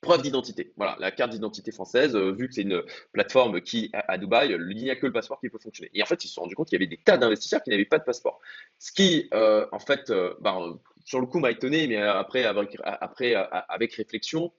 preuve 0.00 0.22
d'identité. 0.22 0.72
Voilà, 0.76 0.96
la 0.98 1.10
carte 1.10 1.32
d'identité 1.32 1.70
française, 1.72 2.16
euh, 2.16 2.32
vu 2.32 2.48
que 2.48 2.54
c'est 2.54 2.62
une 2.62 2.82
plateforme 3.12 3.60
qui, 3.60 3.90
à, 3.92 4.18
Dubaï, 4.18 4.50
il 4.52 4.76
n'y 4.76 4.90
a 4.90 4.96
que 4.96 5.06
le 5.06 5.12
passeport 5.12 5.40
qui 5.40 5.48
peut 5.48 5.58
fonctionner. 5.58 5.90
Et 5.94 6.02
en 6.02 6.06
fait, 6.06 6.24
ils 6.24 6.28
se 6.28 6.34
sont 6.34 6.42
rendus 6.42 6.54
compte 6.54 6.68
qu'il 6.68 6.80
y 6.80 6.82
avait 6.82 6.90
des 6.90 7.02
tas 7.02 7.18
d'investisseurs 7.18 7.62
qui 7.62 7.70
n'avaient 7.70 7.84
pas 7.84 7.98
de 7.98 8.04
passeport. 8.04 8.40
Ce 8.78 8.92
qui, 8.92 9.28
euh, 9.34 9.66
en 9.72 9.78
fait, 9.78 10.10
euh, 10.10 10.34
ben, 10.40 10.78
sur 11.04 11.20
le 11.20 11.26
coup, 11.26 11.38
m'a 11.38 11.50
étonné, 11.50 11.86
mais 11.86 11.98
après, 11.98 12.44
avec, 12.44 12.76
après, 12.84 13.34
avec 13.34 13.94
réflexion, 13.94 14.52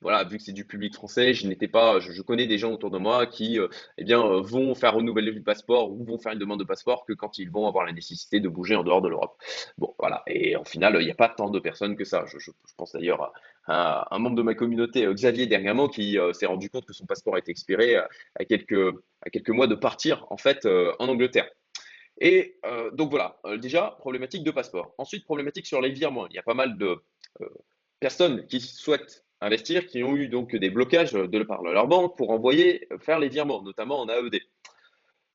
voilà, 0.00 0.22
vu 0.22 0.38
que 0.38 0.42
c'est 0.44 0.52
du 0.52 0.64
public 0.64 0.94
français, 0.94 1.34
je 1.34 1.48
n'étais 1.48 1.66
pas, 1.66 1.98
je, 1.98 2.22
connais 2.22 2.46
des 2.46 2.56
gens 2.56 2.72
autour 2.72 2.90
de 2.90 2.98
moi 2.98 3.26
qui, 3.26 3.58
euh, 3.58 3.68
eh 3.96 4.04
bien, 4.04 4.24
euh, 4.24 4.40
vont 4.40 4.74
faire 4.76 4.94
renouveler 4.94 5.32
le 5.32 5.42
passeport 5.42 5.90
ou 5.90 6.04
vont 6.04 6.18
faire 6.18 6.32
une 6.32 6.38
demande 6.38 6.60
de 6.60 6.64
passeport 6.64 7.04
que 7.04 7.12
quand 7.12 7.38
ils 7.38 7.50
vont 7.50 7.66
avoir 7.66 7.84
la 7.84 7.92
nécessité 7.92 8.38
de 8.38 8.48
bouger 8.48 8.76
en 8.76 8.84
dehors 8.84 9.02
de 9.02 9.08
l'Europe. 9.08 9.36
Bon, 9.76 9.94
voilà. 9.98 10.22
Et 10.28 10.54
au 10.56 10.64
final, 10.64 10.96
il 11.00 11.04
n'y 11.04 11.10
a 11.10 11.16
pas 11.16 11.28
tant 11.28 11.50
de 11.50 11.58
personnes 11.58 11.96
que 11.96 12.04
ça. 12.04 12.24
Je, 12.26 12.50
pense 12.76 12.92
d'ailleurs 12.92 13.32
à, 13.66 14.14
un 14.14 14.18
membre 14.20 14.36
de 14.36 14.42
ma 14.42 14.54
communauté, 14.54 15.04
euh, 15.04 15.14
Xavier, 15.14 15.46
dernièrement, 15.46 15.88
qui 15.88 16.16
s'est 16.32 16.46
rendu 16.46 16.70
compte 16.70 16.86
que 16.86 16.92
son 16.92 17.06
passeport 17.06 17.36
était 17.36 17.50
expiré 17.50 17.96
à 17.96 18.44
quelques, 18.44 18.94
à 19.22 19.30
quelques 19.30 19.50
mois 19.50 19.66
de 19.66 19.74
partir, 19.74 20.26
en 20.30 20.36
fait, 20.36 20.66
en 20.66 21.08
Angleterre. 21.08 21.48
Et 22.20 22.56
donc 22.92 23.10
voilà, 23.10 23.38
déjà, 23.58 23.96
problématique 23.98 24.44
de 24.44 24.50
passeport. 24.50 24.94
Ensuite, 24.98 25.24
problématique 25.24 25.66
sur 25.66 25.80
les 25.80 25.90
virements. 25.90 26.26
Il 26.28 26.34
y 26.34 26.38
a 26.38 26.42
pas 26.42 26.54
mal 26.54 26.78
de 26.78 27.02
personnes 28.00 28.46
qui 28.46 28.60
souhaitent 28.60 29.24
investir 29.40 29.86
qui 29.86 30.02
ont 30.02 30.16
eu 30.16 30.28
donc 30.28 30.54
des 30.54 30.70
blocages 30.70 31.12
de 31.12 31.42
par 31.42 31.62
leur 31.62 31.86
banque 31.86 32.16
pour 32.16 32.30
envoyer 32.30 32.88
faire 33.00 33.18
les 33.18 33.28
virements, 33.28 33.62
notamment 33.62 34.00
en 34.00 34.08
AED. 34.08 34.40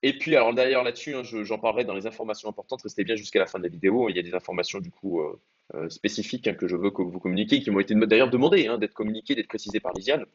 Et 0.05 0.17
puis, 0.17 0.36
alors 0.36 0.53
d'ailleurs 0.53 0.83
là-dessus, 0.83 1.15
hein, 1.15 1.24
j'en 1.24 1.57
parlerai 1.57 1.86
dans 1.86 1.95
les 1.95 2.05
informations 2.05 2.50
importantes, 2.50 2.81
restez 2.81 3.05
bien 3.05 3.15
jusqu'à 3.15 3.39
la 3.39 3.45
fin 3.45 3.57
de 3.57 3.63
la 3.63 3.69
vidéo. 3.69 4.10
Il 4.10 4.17
y 4.17 4.19
a 4.19 4.22
des 4.22 4.33
informations 4.33 4.79
du 4.79 4.91
coup 4.91 5.22
euh, 5.22 5.39
euh, 5.75 5.89
spécifiques 5.89 6.45
hein, 6.45 6.53
que 6.53 6.67
je 6.67 6.75
veux 6.75 6.91
que 6.91 7.01
vous 7.01 7.19
communiquiez, 7.22 7.62
qui 7.62 7.72
m'ont 7.72 7.79
été 7.79 7.95
d'ailleurs 7.95 8.29
demandées 8.29 8.67
hein, 8.67 8.77
d'être 8.77 8.93
communiquées, 8.93 9.33
d'être 9.33 9.48
précisées 9.48 9.79
par 9.79 9.93
Lisiane. 9.93 10.25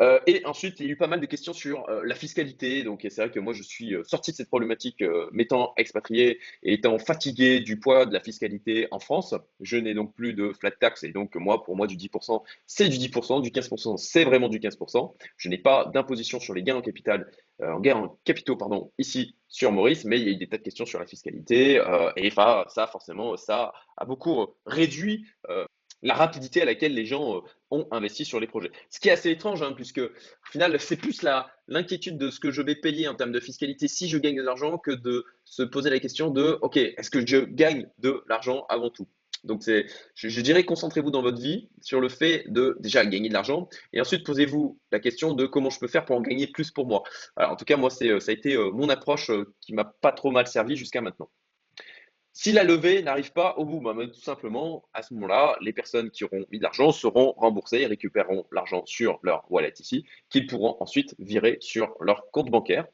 Euh, 0.00 0.20
et 0.26 0.44
ensuite, 0.46 0.78
il 0.80 0.86
y 0.86 0.88
a 0.88 0.92
eu 0.92 0.96
pas 0.96 1.06
mal 1.06 1.20
de 1.20 1.26
questions 1.26 1.52
sur 1.52 1.88
euh, 1.88 2.02
la 2.04 2.14
fiscalité. 2.14 2.82
Donc, 2.82 3.00
c'est 3.02 3.20
vrai 3.20 3.30
que 3.30 3.40
moi, 3.40 3.52
je 3.52 3.62
suis 3.62 3.94
euh, 3.94 4.04
sorti 4.04 4.30
de 4.30 4.36
cette 4.36 4.48
problématique, 4.48 5.02
m'étant 5.32 5.72
expatrié 5.76 6.38
et 6.62 6.74
étant 6.74 6.98
fatigué 6.98 7.60
du 7.60 7.78
poids 7.78 8.06
de 8.06 8.12
la 8.12 8.20
fiscalité 8.20 8.88
en 8.90 9.00
France. 9.00 9.34
Je 9.60 9.76
n'ai 9.76 9.94
donc 9.94 10.14
plus 10.14 10.34
de 10.34 10.52
flat 10.52 10.70
tax. 10.70 11.02
Et 11.04 11.10
donc, 11.10 11.34
moi, 11.36 11.64
pour 11.64 11.76
moi, 11.76 11.86
du 11.86 11.96
10%, 11.96 12.42
c'est 12.66 12.88
du 12.88 12.96
10%. 12.98 13.42
Du 13.42 13.50
15%, 13.50 13.96
c'est 13.96 14.24
vraiment 14.24 14.48
du 14.48 14.60
15%. 14.60 15.14
Je 15.36 15.48
n'ai 15.48 15.58
pas 15.58 15.86
d'imposition 15.92 16.40
sur 16.40 16.54
les 16.54 16.62
gains 16.62 16.76
en 16.76 16.82
capital, 16.82 17.30
en 17.60 17.80
gains 17.80 17.96
en 17.96 18.18
capitaux, 18.24 18.56
pardon, 18.56 18.92
ici 18.98 19.36
sur 19.48 19.72
Maurice, 19.72 20.04
mais 20.04 20.20
il 20.20 20.26
y 20.26 20.28
a 20.28 20.32
eu 20.32 20.36
des 20.36 20.48
tas 20.48 20.58
de 20.58 20.62
questions 20.62 20.86
sur 20.86 21.00
la 21.00 21.06
fiscalité. 21.06 21.82
et 22.16 22.30
ça, 22.30 22.88
forcément, 22.90 23.36
ça 23.36 23.72
a 23.96 24.04
beaucoup 24.04 24.46
réduit 24.66 25.26
la 26.02 26.14
rapidité 26.14 26.62
à 26.62 26.64
laquelle 26.64 26.94
les 26.94 27.04
gens 27.04 27.36
euh, 27.36 27.40
ont 27.70 27.86
investi 27.90 28.24
sur 28.24 28.40
les 28.40 28.46
projets. 28.46 28.70
Ce 28.90 29.00
qui 29.00 29.08
est 29.08 29.12
assez 29.12 29.30
étrange, 29.30 29.62
hein, 29.62 29.72
puisque 29.74 29.98
au 29.98 30.50
final, 30.50 30.78
c'est 30.80 30.96
plus 30.96 31.24
l'inquiétude 31.66 32.18
de 32.18 32.30
ce 32.30 32.40
que 32.40 32.50
je 32.50 32.62
vais 32.62 32.74
payer 32.74 33.08
en 33.08 33.14
termes 33.14 33.32
de 33.32 33.40
fiscalité 33.40 33.88
si 33.88 34.08
je 34.08 34.18
gagne 34.18 34.36
de 34.36 34.42
l'argent 34.42 34.78
que 34.78 34.92
de 34.92 35.24
se 35.44 35.62
poser 35.62 35.90
la 35.90 36.00
question 36.00 36.30
de, 36.30 36.58
OK, 36.62 36.76
est-ce 36.76 37.10
que 37.10 37.26
je 37.26 37.38
gagne 37.38 37.88
de 37.98 38.22
l'argent 38.28 38.64
avant 38.68 38.90
tout? 38.90 39.08
Donc, 39.44 39.62
c'est, 39.62 39.86
je, 40.14 40.40
dirais, 40.40 40.64
concentrez-vous 40.64 41.10
dans 41.10 41.22
votre 41.22 41.40
vie 41.40 41.68
sur 41.80 42.00
le 42.00 42.08
fait 42.08 42.44
de 42.48 42.76
déjà 42.80 43.04
gagner 43.06 43.28
de 43.28 43.34
l'argent 43.34 43.68
et 43.92 44.00
ensuite 44.00 44.26
posez-vous 44.26 44.78
la 44.90 44.98
question 44.98 45.32
de 45.32 45.46
comment 45.46 45.70
je 45.70 45.78
peux 45.78 45.86
faire 45.86 46.04
pour 46.04 46.16
en 46.16 46.20
gagner 46.20 46.48
plus 46.48 46.70
pour 46.70 46.86
moi. 46.86 47.02
Alors, 47.36 47.52
en 47.52 47.56
tout 47.56 47.64
cas, 47.64 47.76
moi, 47.76 47.90
c'est, 47.90 48.18
ça 48.20 48.30
a 48.30 48.34
été 48.34 48.56
euh, 48.56 48.70
mon 48.72 48.88
approche 48.88 49.30
euh, 49.30 49.54
qui 49.60 49.74
m'a 49.74 49.84
pas 49.84 50.12
trop 50.12 50.30
mal 50.30 50.46
servi 50.46 50.76
jusqu'à 50.76 51.00
maintenant. 51.00 51.30
Si 52.40 52.52
la 52.52 52.62
levée 52.62 53.02
n'arrive 53.02 53.32
pas 53.32 53.56
au 53.56 53.64
bout, 53.64 53.80
bah, 53.80 53.92
tout 53.96 54.20
simplement, 54.20 54.88
à 54.94 55.02
ce 55.02 55.12
moment-là, 55.14 55.56
les 55.60 55.72
personnes 55.72 56.08
qui 56.08 56.22
auront 56.22 56.46
mis 56.52 56.58
de 56.58 56.62
l'argent 56.62 56.92
seront 56.92 57.32
remboursées 57.32 57.80
et 57.80 57.86
récupéreront 57.86 58.46
l'argent 58.52 58.84
sur 58.86 59.18
leur 59.24 59.44
wallet 59.50 59.74
ici, 59.80 60.04
qu'ils 60.30 60.46
pourront 60.46 60.76
ensuite 60.78 61.16
virer 61.18 61.58
sur 61.60 61.96
leur 62.00 62.30
compte 62.30 62.48
bancaire. 62.48 62.86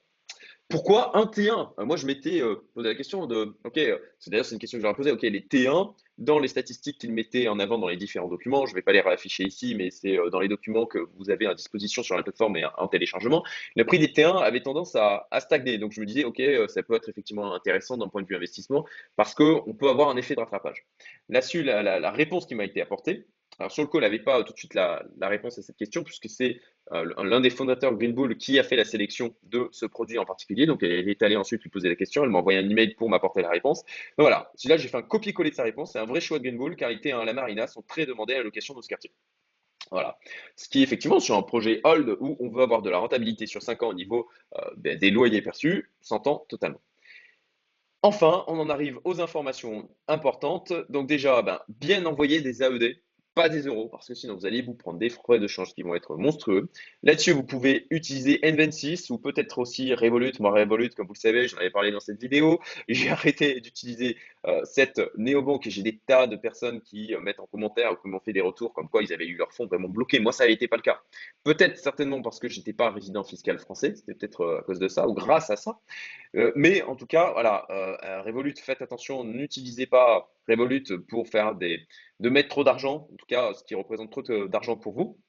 Pourquoi 0.70 1.14
un 1.18 1.26
T1 1.26 1.74
euh, 1.78 1.84
Moi, 1.84 1.98
je 1.98 2.06
m'étais 2.06 2.40
euh, 2.40 2.66
posé 2.72 2.88
la 2.88 2.94
question 2.94 3.26
de, 3.26 3.54
ok, 3.66 3.76
euh, 3.76 3.98
c'est 4.18 4.30
d'ailleurs 4.30 4.46
c'est 4.46 4.54
une 4.54 4.60
question 4.60 4.78
que 4.78 4.82
j'aurais 4.82 4.94
posée, 4.94 5.10
ok, 5.10 5.20
les 5.20 5.42
T1, 5.42 5.94
dans 6.18 6.38
les 6.38 6.48
statistiques 6.48 6.98
qu'ils 6.98 7.12
mettaient 7.12 7.48
en 7.48 7.58
avant 7.58 7.78
dans 7.78 7.88
les 7.88 7.96
différents 7.96 8.28
documents, 8.28 8.66
je 8.66 8.72
ne 8.72 8.76
vais 8.76 8.82
pas 8.82 8.92
les 8.92 9.00
réafficher 9.00 9.44
ici, 9.44 9.74
mais 9.74 9.90
c'est 9.90 10.16
dans 10.30 10.40
les 10.40 10.48
documents 10.48 10.86
que 10.86 10.98
vous 11.16 11.30
avez 11.30 11.46
à 11.46 11.54
disposition 11.54 12.02
sur 12.02 12.16
la 12.16 12.22
plateforme 12.22 12.56
et 12.56 12.64
en 12.78 12.88
téléchargement, 12.88 13.42
le 13.76 13.84
prix 13.84 13.98
des 13.98 14.08
T1 14.08 14.42
avait 14.42 14.62
tendance 14.62 14.94
à, 14.96 15.26
stagner. 15.40 15.78
Donc, 15.78 15.92
je 15.92 16.00
me 16.00 16.06
disais, 16.06 16.24
ok, 16.24 16.40
ça 16.68 16.82
peut 16.82 16.94
être 16.94 17.08
effectivement 17.08 17.54
intéressant 17.54 17.96
d'un 17.96 18.08
point 18.08 18.22
de 18.22 18.26
vue 18.26 18.36
investissement, 18.36 18.86
parce 19.16 19.34
qu'on 19.34 19.74
peut 19.78 19.88
avoir 19.88 20.08
un 20.08 20.16
effet 20.16 20.34
de 20.34 20.40
rattrapage. 20.40 20.84
Là-dessus, 21.28 21.62
la 21.62 22.10
réponse 22.10 22.46
qui 22.46 22.54
m'a 22.54 22.64
été 22.64 22.80
apportée, 22.80 23.26
alors 23.58 23.70
sur 23.70 23.82
le 23.82 23.88
elle 23.94 24.00
n'avait 24.00 24.18
pas 24.18 24.42
tout 24.42 24.52
de 24.52 24.58
suite 24.58 24.74
la, 24.74 25.04
réponse 25.22 25.58
à 25.58 25.62
cette 25.62 25.76
question, 25.76 26.02
puisque 26.02 26.28
c'est 26.28 26.60
euh, 26.92 27.12
l'un 27.22 27.40
des 27.40 27.50
fondateurs 27.50 27.94
Green 27.94 28.12
Bull 28.12 28.36
qui 28.36 28.58
a 28.58 28.64
fait 28.64 28.76
la 28.76 28.84
sélection 28.84 29.34
de 29.44 29.68
ce 29.72 29.86
produit 29.86 30.18
en 30.18 30.24
particulier. 30.24 30.66
Donc 30.66 30.82
elle 30.82 31.08
est 31.08 31.22
allée 31.22 31.36
ensuite 31.36 31.62
lui 31.62 31.70
poser 31.70 31.88
la 31.88 31.96
question, 31.96 32.24
elle 32.24 32.30
m'a 32.30 32.38
envoyé 32.38 32.58
un 32.58 32.68
email 32.68 32.94
pour 32.94 33.08
m'apporter 33.08 33.42
la 33.42 33.50
réponse. 33.50 33.82
Donc 34.18 34.26
voilà, 34.26 34.50
là 34.64 34.76
j'ai 34.76 34.88
fait 34.88 34.96
un 34.96 35.02
copier-coller 35.02 35.50
de 35.50 35.54
sa 35.54 35.62
réponse. 35.62 35.92
C'est 35.92 35.98
un 35.98 36.06
vrai 36.06 36.20
choix 36.20 36.38
de 36.38 36.44
Green 36.44 36.58
Bull, 36.58 36.76
car 36.76 36.90
il 36.90 36.98
était 36.98 37.12
à 37.12 37.24
la 37.24 37.32
Marina 37.32 37.66
sont 37.66 37.82
très 37.82 38.06
demandés 38.06 38.34
à 38.34 38.38
la 38.38 38.44
location 38.44 38.74
de 38.74 38.82
ce 38.82 38.88
quartier. 38.88 39.12
Voilà. 39.90 40.18
Ce 40.56 40.68
qui, 40.68 40.82
effectivement, 40.82 41.20
sur 41.20 41.36
un 41.36 41.42
projet 41.42 41.80
hold 41.84 42.16
où 42.20 42.36
on 42.40 42.48
veut 42.48 42.62
avoir 42.62 42.82
de 42.82 42.90
la 42.90 42.98
rentabilité 42.98 43.46
sur 43.46 43.62
5 43.62 43.82
ans 43.82 43.88
au 43.88 43.94
niveau 43.94 44.28
euh, 44.56 44.62
ben, 44.76 44.98
des 44.98 45.10
loyers 45.10 45.42
perçus, 45.42 45.92
s'entend 46.00 46.46
totalement. 46.48 46.80
Enfin, 48.02 48.44
on 48.48 48.58
en 48.58 48.68
arrive 48.68 48.98
aux 49.04 49.20
informations 49.20 49.88
importantes. 50.08 50.72
Donc 50.88 51.06
déjà, 51.06 51.42
ben, 51.42 51.60
bien 51.68 52.04
envoyer 52.06 52.40
des 52.40 52.62
AED 52.62 52.98
pas 53.34 53.48
des 53.48 53.62
euros, 53.62 53.88
parce 53.88 54.06
que 54.06 54.14
sinon 54.14 54.36
vous 54.36 54.46
allez 54.46 54.62
vous 54.62 54.74
prendre 54.74 54.98
des 54.98 55.10
frais 55.10 55.38
de 55.38 55.46
change 55.46 55.74
qui 55.74 55.82
vont 55.82 55.94
être 55.94 56.16
monstrueux. 56.16 56.68
Là-dessus, 57.02 57.32
vous 57.32 57.42
pouvez 57.42 57.86
utiliser 57.90 58.38
N26 58.42 59.12
ou 59.12 59.18
peut-être 59.18 59.58
aussi 59.58 59.92
Revolut. 59.94 60.32
Moi, 60.38 60.52
Revolut, 60.52 60.90
comme 60.90 61.06
vous 61.06 61.14
le 61.14 61.18
savez, 61.18 61.48
j'en 61.48 61.58
avais 61.58 61.70
parlé 61.70 61.90
dans 61.90 62.00
cette 62.00 62.20
vidéo. 62.20 62.60
J'ai 62.88 63.10
arrêté 63.10 63.60
d'utiliser 63.60 64.16
euh, 64.46 64.60
cette 64.64 65.00
néobanque 65.16 65.66
et 65.66 65.70
j'ai 65.70 65.82
des 65.82 65.98
tas 66.06 66.26
de 66.26 66.36
personnes 66.36 66.80
qui 66.80 67.14
euh, 67.14 67.20
mettent 67.20 67.40
en 67.40 67.46
commentaire 67.46 67.92
ou 67.92 67.96
qui 67.96 68.08
m'ont 68.08 68.20
fait 68.20 68.32
des 68.32 68.40
retours 68.40 68.72
comme 68.72 68.88
quoi 68.88 69.02
ils 69.02 69.12
avaient 69.12 69.26
eu 69.26 69.36
leur 69.36 69.52
fonds 69.52 69.66
vraiment 69.66 69.88
bloqués. 69.88 70.20
Moi, 70.20 70.32
ça 70.32 70.46
n'était 70.46 70.68
pas 70.68 70.76
le 70.76 70.82
cas. 70.82 71.00
Peut-être 71.42 71.78
certainement 71.78 72.22
parce 72.22 72.38
que 72.38 72.48
je 72.48 72.58
n'étais 72.58 72.72
pas 72.72 72.90
résident 72.90 73.24
fiscal 73.24 73.58
français. 73.58 73.94
C'était 73.96 74.14
peut-être 74.14 74.42
euh, 74.42 74.58
à 74.58 74.62
cause 74.62 74.78
de 74.78 74.88
ça 74.88 75.08
ou 75.08 75.14
grâce 75.14 75.50
à 75.50 75.56
ça. 75.56 75.78
mais 76.54 76.82
en 76.82 76.96
tout 76.96 77.06
cas, 77.06 77.32
voilà, 77.32 77.66
Revolut, 78.24 78.54
faites 78.56 78.82
attention, 78.82 79.24
n'utilisez 79.24 79.86
pas 79.86 80.28
Revolut 80.48 80.84
pour 81.08 81.28
faire 81.28 81.54
des, 81.54 81.86
de 82.24 82.30
mettre 82.30 82.48
trop 82.48 82.64
d'argent, 82.64 83.06
en 83.12 83.16
tout 83.16 83.26
cas 83.26 83.52
ce 83.52 83.62
qui 83.64 83.74
représente 83.74 84.10
trop 84.10 84.22
d'argent 84.22 84.76
pour 84.76 84.94
vous. 84.94 85.20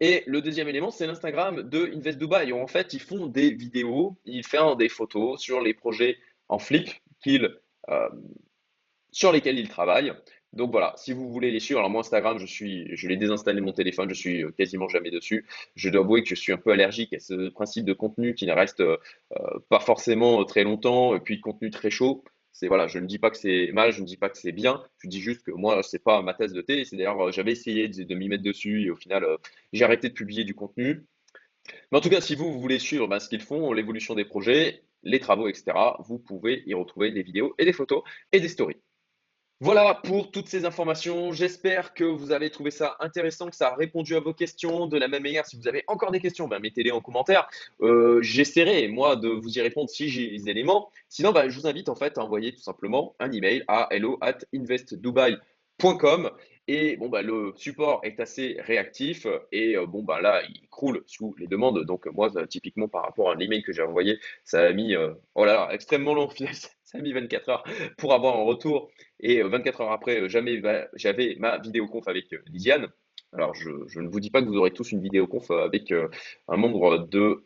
Et 0.00 0.22
le 0.26 0.42
deuxième 0.42 0.68
élément, 0.68 0.90
c'est 0.90 1.06
l'Instagram 1.06 1.62
de 1.62 1.90
Invest 1.96 2.18
Dubai. 2.18 2.52
en 2.52 2.66
fait, 2.66 2.92
ils 2.92 3.00
font 3.00 3.26
des 3.26 3.50
vidéos, 3.50 4.18
ils 4.26 4.44
font 4.44 4.74
des 4.74 4.90
photos 4.90 5.40
sur 5.40 5.62
les 5.62 5.72
projets 5.72 6.18
en 6.48 6.58
flip 6.58 6.90
euh, 7.26 8.08
sur 9.12 9.32
lesquels 9.32 9.58
ils 9.58 9.70
travaillent. 9.70 10.12
Donc 10.52 10.70
voilà, 10.70 10.92
si 10.96 11.12
vous 11.12 11.30
voulez 11.30 11.50
les 11.50 11.60
suivre, 11.60 11.80
alors 11.80 11.90
moi 11.90 12.00
Instagram, 12.00 12.38
je 12.38 12.46
suis, 12.46 12.94
je 12.94 13.08
l'ai 13.08 13.16
désinstallé 13.16 13.62
mon 13.62 13.72
téléphone, 13.72 14.10
je 14.10 14.14
suis 14.14 14.44
quasiment 14.58 14.88
jamais 14.88 15.10
dessus. 15.10 15.46
Je 15.74 15.88
dois 15.88 16.02
avouer 16.02 16.22
que 16.22 16.28
je 16.28 16.34
suis 16.34 16.52
un 16.52 16.58
peu 16.58 16.70
allergique 16.70 17.14
à 17.14 17.18
ce 17.18 17.48
principe 17.48 17.86
de 17.86 17.94
contenu 17.94 18.34
qui 18.34 18.44
ne 18.46 18.52
reste 18.52 18.80
euh, 18.80 18.98
pas 19.70 19.80
forcément 19.80 20.44
très 20.44 20.64
longtemps, 20.64 21.16
et 21.16 21.20
puis 21.20 21.40
contenu 21.40 21.70
très 21.70 21.90
chaud 21.90 22.24
voilà, 22.66 22.88
je 22.88 22.98
ne 22.98 23.06
dis 23.06 23.18
pas 23.18 23.30
que 23.30 23.36
c'est 23.36 23.70
mal, 23.72 23.92
je 23.92 24.00
ne 24.00 24.06
dis 24.06 24.16
pas 24.16 24.28
que 24.28 24.38
c'est 24.38 24.52
bien, 24.52 24.82
je 24.98 25.08
dis 25.08 25.20
juste 25.20 25.44
que 25.44 25.52
moi 25.52 25.82
c'est 25.82 26.02
pas 26.02 26.22
ma 26.22 26.34
tasse 26.34 26.52
de 26.52 26.60
thé. 26.60 26.84
C'est 26.84 26.96
d'ailleurs 26.96 27.28
euh, 27.28 27.32
j'avais 27.32 27.52
essayé 27.52 27.88
de, 27.88 28.14
m'y 28.14 28.28
mettre 28.28 28.42
dessus 28.42 28.82
et 28.82 28.90
au 28.90 28.96
final 28.96 29.24
euh, 29.24 29.36
j'ai 29.72 29.84
arrêté 29.84 30.08
de 30.08 30.14
publier 30.14 30.44
du 30.44 30.54
contenu. 30.54 31.06
Mais 31.92 31.98
en 31.98 32.00
tout 32.00 32.10
cas, 32.10 32.20
si 32.20 32.34
vous, 32.34 32.58
voulez 32.60 32.78
suivre 32.78 33.06
ben, 33.08 33.20
ce 33.20 33.28
qu'ils 33.28 33.42
font, 33.42 33.72
l'évolution 33.72 34.14
des 34.14 34.24
projets, 34.24 34.82
les 35.02 35.20
travaux, 35.20 35.48
etc., 35.48 35.76
vous 36.00 36.18
pouvez 36.18 36.62
y 36.66 36.74
retrouver 36.74 37.12
des 37.12 37.22
vidéos 37.22 37.54
et 37.58 37.64
des 37.64 37.72
photos 37.72 38.02
et 38.32 38.40
des 38.40 38.48
stories. 38.48 38.80
Voilà 39.60 39.94
pour 40.04 40.30
toutes 40.30 40.46
ces 40.46 40.64
informations. 40.64 41.32
J'espère 41.32 41.92
que 41.92 42.04
vous 42.04 42.30
avez 42.30 42.48
trouvé 42.48 42.70
ça 42.70 42.96
intéressant, 43.00 43.50
que 43.50 43.56
ça 43.56 43.72
a 43.72 43.74
répondu 43.74 44.14
à 44.14 44.20
vos 44.20 44.32
questions. 44.32 44.86
De 44.86 44.96
la 44.96 45.08
même 45.08 45.24
manière, 45.24 45.46
si 45.46 45.56
vous 45.56 45.66
avez 45.66 45.82
encore 45.88 46.12
des 46.12 46.20
questions, 46.20 46.46
ben, 46.46 46.60
mettez-les 46.60 46.92
en 46.92 47.00
commentaire. 47.00 47.48
Euh, 47.80 48.22
j'essaierai, 48.22 48.86
moi, 48.86 49.16
de 49.16 49.28
vous 49.28 49.58
y 49.58 49.60
répondre 49.60 49.90
si 49.90 50.10
j'ai 50.10 50.30
les 50.30 50.48
éléments. 50.48 50.90
Sinon, 51.08 51.32
ben, 51.32 51.48
je 51.48 51.58
vous 51.58 51.66
invite 51.66 51.88
en 51.88 51.96
fait 51.96 52.18
à 52.18 52.22
envoyer 52.22 52.54
tout 52.54 52.60
simplement 52.60 53.16
un 53.18 53.32
email 53.32 53.64
à 53.66 53.88
hello 53.90 54.16
at 54.20 54.38
investdubai.com. 54.54 56.30
Et 56.68 56.96
bon, 56.96 57.08
bah, 57.08 57.22
le 57.22 57.52
support 57.56 58.00
est 58.04 58.20
assez 58.20 58.56
réactif 58.60 59.26
et 59.52 59.76
euh, 59.76 59.86
bon, 59.86 60.02
bah, 60.02 60.20
là, 60.20 60.42
il 60.48 60.68
croule 60.68 61.02
sous 61.06 61.34
les 61.38 61.46
demandes. 61.46 61.82
Donc, 61.84 62.06
moi, 62.14 62.30
typiquement, 62.46 62.88
par 62.88 63.02
rapport 63.04 63.30
à 63.30 63.34
l'email 63.34 63.62
que 63.62 63.72
j'ai 63.72 63.82
envoyé, 63.82 64.18
ça 64.44 64.60
a 64.62 64.72
mis, 64.72 64.94
euh, 64.94 65.14
oh 65.34 65.44
là 65.46 65.54
là, 65.54 65.68
extrêmement 65.72 66.14
long. 66.14 66.28
Ça 66.88 66.96
a 66.96 67.02
mis 67.02 67.12
24 67.12 67.48
heures 67.50 67.64
pour 67.98 68.14
avoir 68.14 68.36
un 68.38 68.44
retour. 68.44 68.90
Et 69.20 69.42
24 69.42 69.80
euh, 69.80 69.84
heures 69.84 69.92
après, 69.92 70.22
euh, 70.22 70.28
jamais 70.28 70.62
j'avais 70.94 71.36
ma 71.38 71.58
vidéoconf 71.58 72.08
avec 72.08 72.32
euh, 72.32 72.42
Lisiane. 72.46 72.88
Alors, 73.34 73.54
je, 73.54 73.68
ne 74.00 74.08
vous 74.08 74.20
dis 74.20 74.30
pas 74.30 74.40
que 74.40 74.46
vous 74.46 74.56
aurez 74.56 74.70
tous 74.70 74.90
une 74.92 75.02
vidéoconf 75.02 75.50
avec 75.50 75.92
un 75.92 76.56
membre 76.56 77.06
de, 77.10 77.44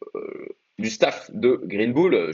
du 0.83 0.91
staff 0.91 1.31
de 1.33 1.61
Green 1.65 1.93
Bull. 1.93 2.33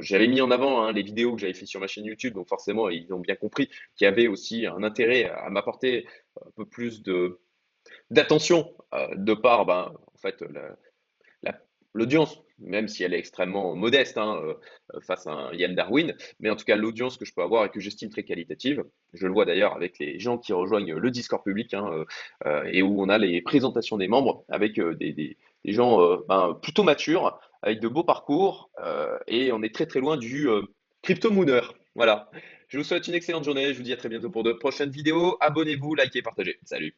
J'avais 0.00 0.28
mis 0.28 0.40
en 0.40 0.50
avant 0.50 0.84
hein, 0.84 0.92
les 0.92 1.02
vidéos 1.02 1.34
que 1.34 1.40
j'avais 1.40 1.54
fait 1.54 1.66
sur 1.66 1.80
ma 1.80 1.88
chaîne 1.88 2.04
YouTube, 2.04 2.34
donc 2.34 2.48
forcément, 2.48 2.88
ils 2.88 3.12
ont 3.12 3.18
bien 3.18 3.34
compris 3.34 3.68
qu'il 3.96 4.04
y 4.04 4.06
avait 4.06 4.28
aussi 4.28 4.66
un 4.66 4.82
intérêt 4.82 5.24
à 5.24 5.50
m'apporter 5.50 6.06
un 6.40 6.50
peu 6.54 6.64
plus 6.64 7.02
de 7.02 7.40
d'attention 8.10 8.74
de 9.14 9.34
par 9.34 9.64
ben, 9.66 9.92
en 10.14 10.18
fait, 10.18 10.42
l'audience 11.94 12.42
même 12.58 12.88
si 12.88 13.04
elle 13.04 13.14
est 13.14 13.18
extrêmement 13.18 13.74
modeste 13.74 14.18
hein, 14.18 14.40
euh, 14.42 15.00
face 15.00 15.26
à 15.26 15.50
Yann 15.52 15.74
Darwin, 15.74 16.14
mais 16.40 16.50
en 16.50 16.56
tout 16.56 16.64
cas 16.64 16.76
l'audience 16.76 17.16
que 17.16 17.24
je 17.24 17.34
peux 17.34 17.42
avoir 17.42 17.64
et 17.66 17.70
que 17.70 17.80
j'estime 17.80 18.08
très 18.08 18.22
qualitative. 18.22 18.84
Je 19.12 19.26
le 19.26 19.32
vois 19.32 19.44
d'ailleurs 19.44 19.74
avec 19.74 19.98
les 19.98 20.18
gens 20.18 20.38
qui 20.38 20.52
rejoignent 20.52 20.94
le 20.94 21.10
Discord 21.10 21.42
public 21.42 21.74
hein, 21.74 21.88
euh, 21.92 22.04
euh, 22.46 22.64
et 22.72 22.82
où 22.82 23.00
on 23.00 23.08
a 23.08 23.18
les 23.18 23.42
présentations 23.42 23.96
des 23.96 24.08
membres 24.08 24.44
avec 24.48 24.80
des, 24.80 25.36
gens 25.64 25.98
ben, 26.28 26.56
plutôt 26.62 26.84
matures, 26.84 27.38
avec 27.62 27.80
de 27.80 27.88
beaux 27.88 28.04
parcours 28.04 28.70
et 29.26 29.52
on 29.52 29.62
est 29.62 29.74
très 29.74 29.86
très 29.86 30.00
loin 30.00 30.16
du 30.16 30.48
crypto 31.02 31.30
mooner. 31.30 31.62
Voilà. 31.94 32.30
Je 32.68 32.78
vous 32.78 32.84
souhaite 32.84 33.06
une 33.06 33.14
excellente 33.14 33.44
journée. 33.44 33.72
Je 33.72 33.78
vous 33.78 33.84
dis 33.84 33.92
à 33.92 33.96
très 33.96 34.08
bientôt 34.08 34.30
pour 34.30 34.42
de 34.42 34.52
prochaines 34.52 34.90
vidéos. 34.90 35.36
Abonnez-vous, 35.40 35.94
likez, 35.94 36.22
partagez. 36.22 36.58
Salut. 36.64 36.94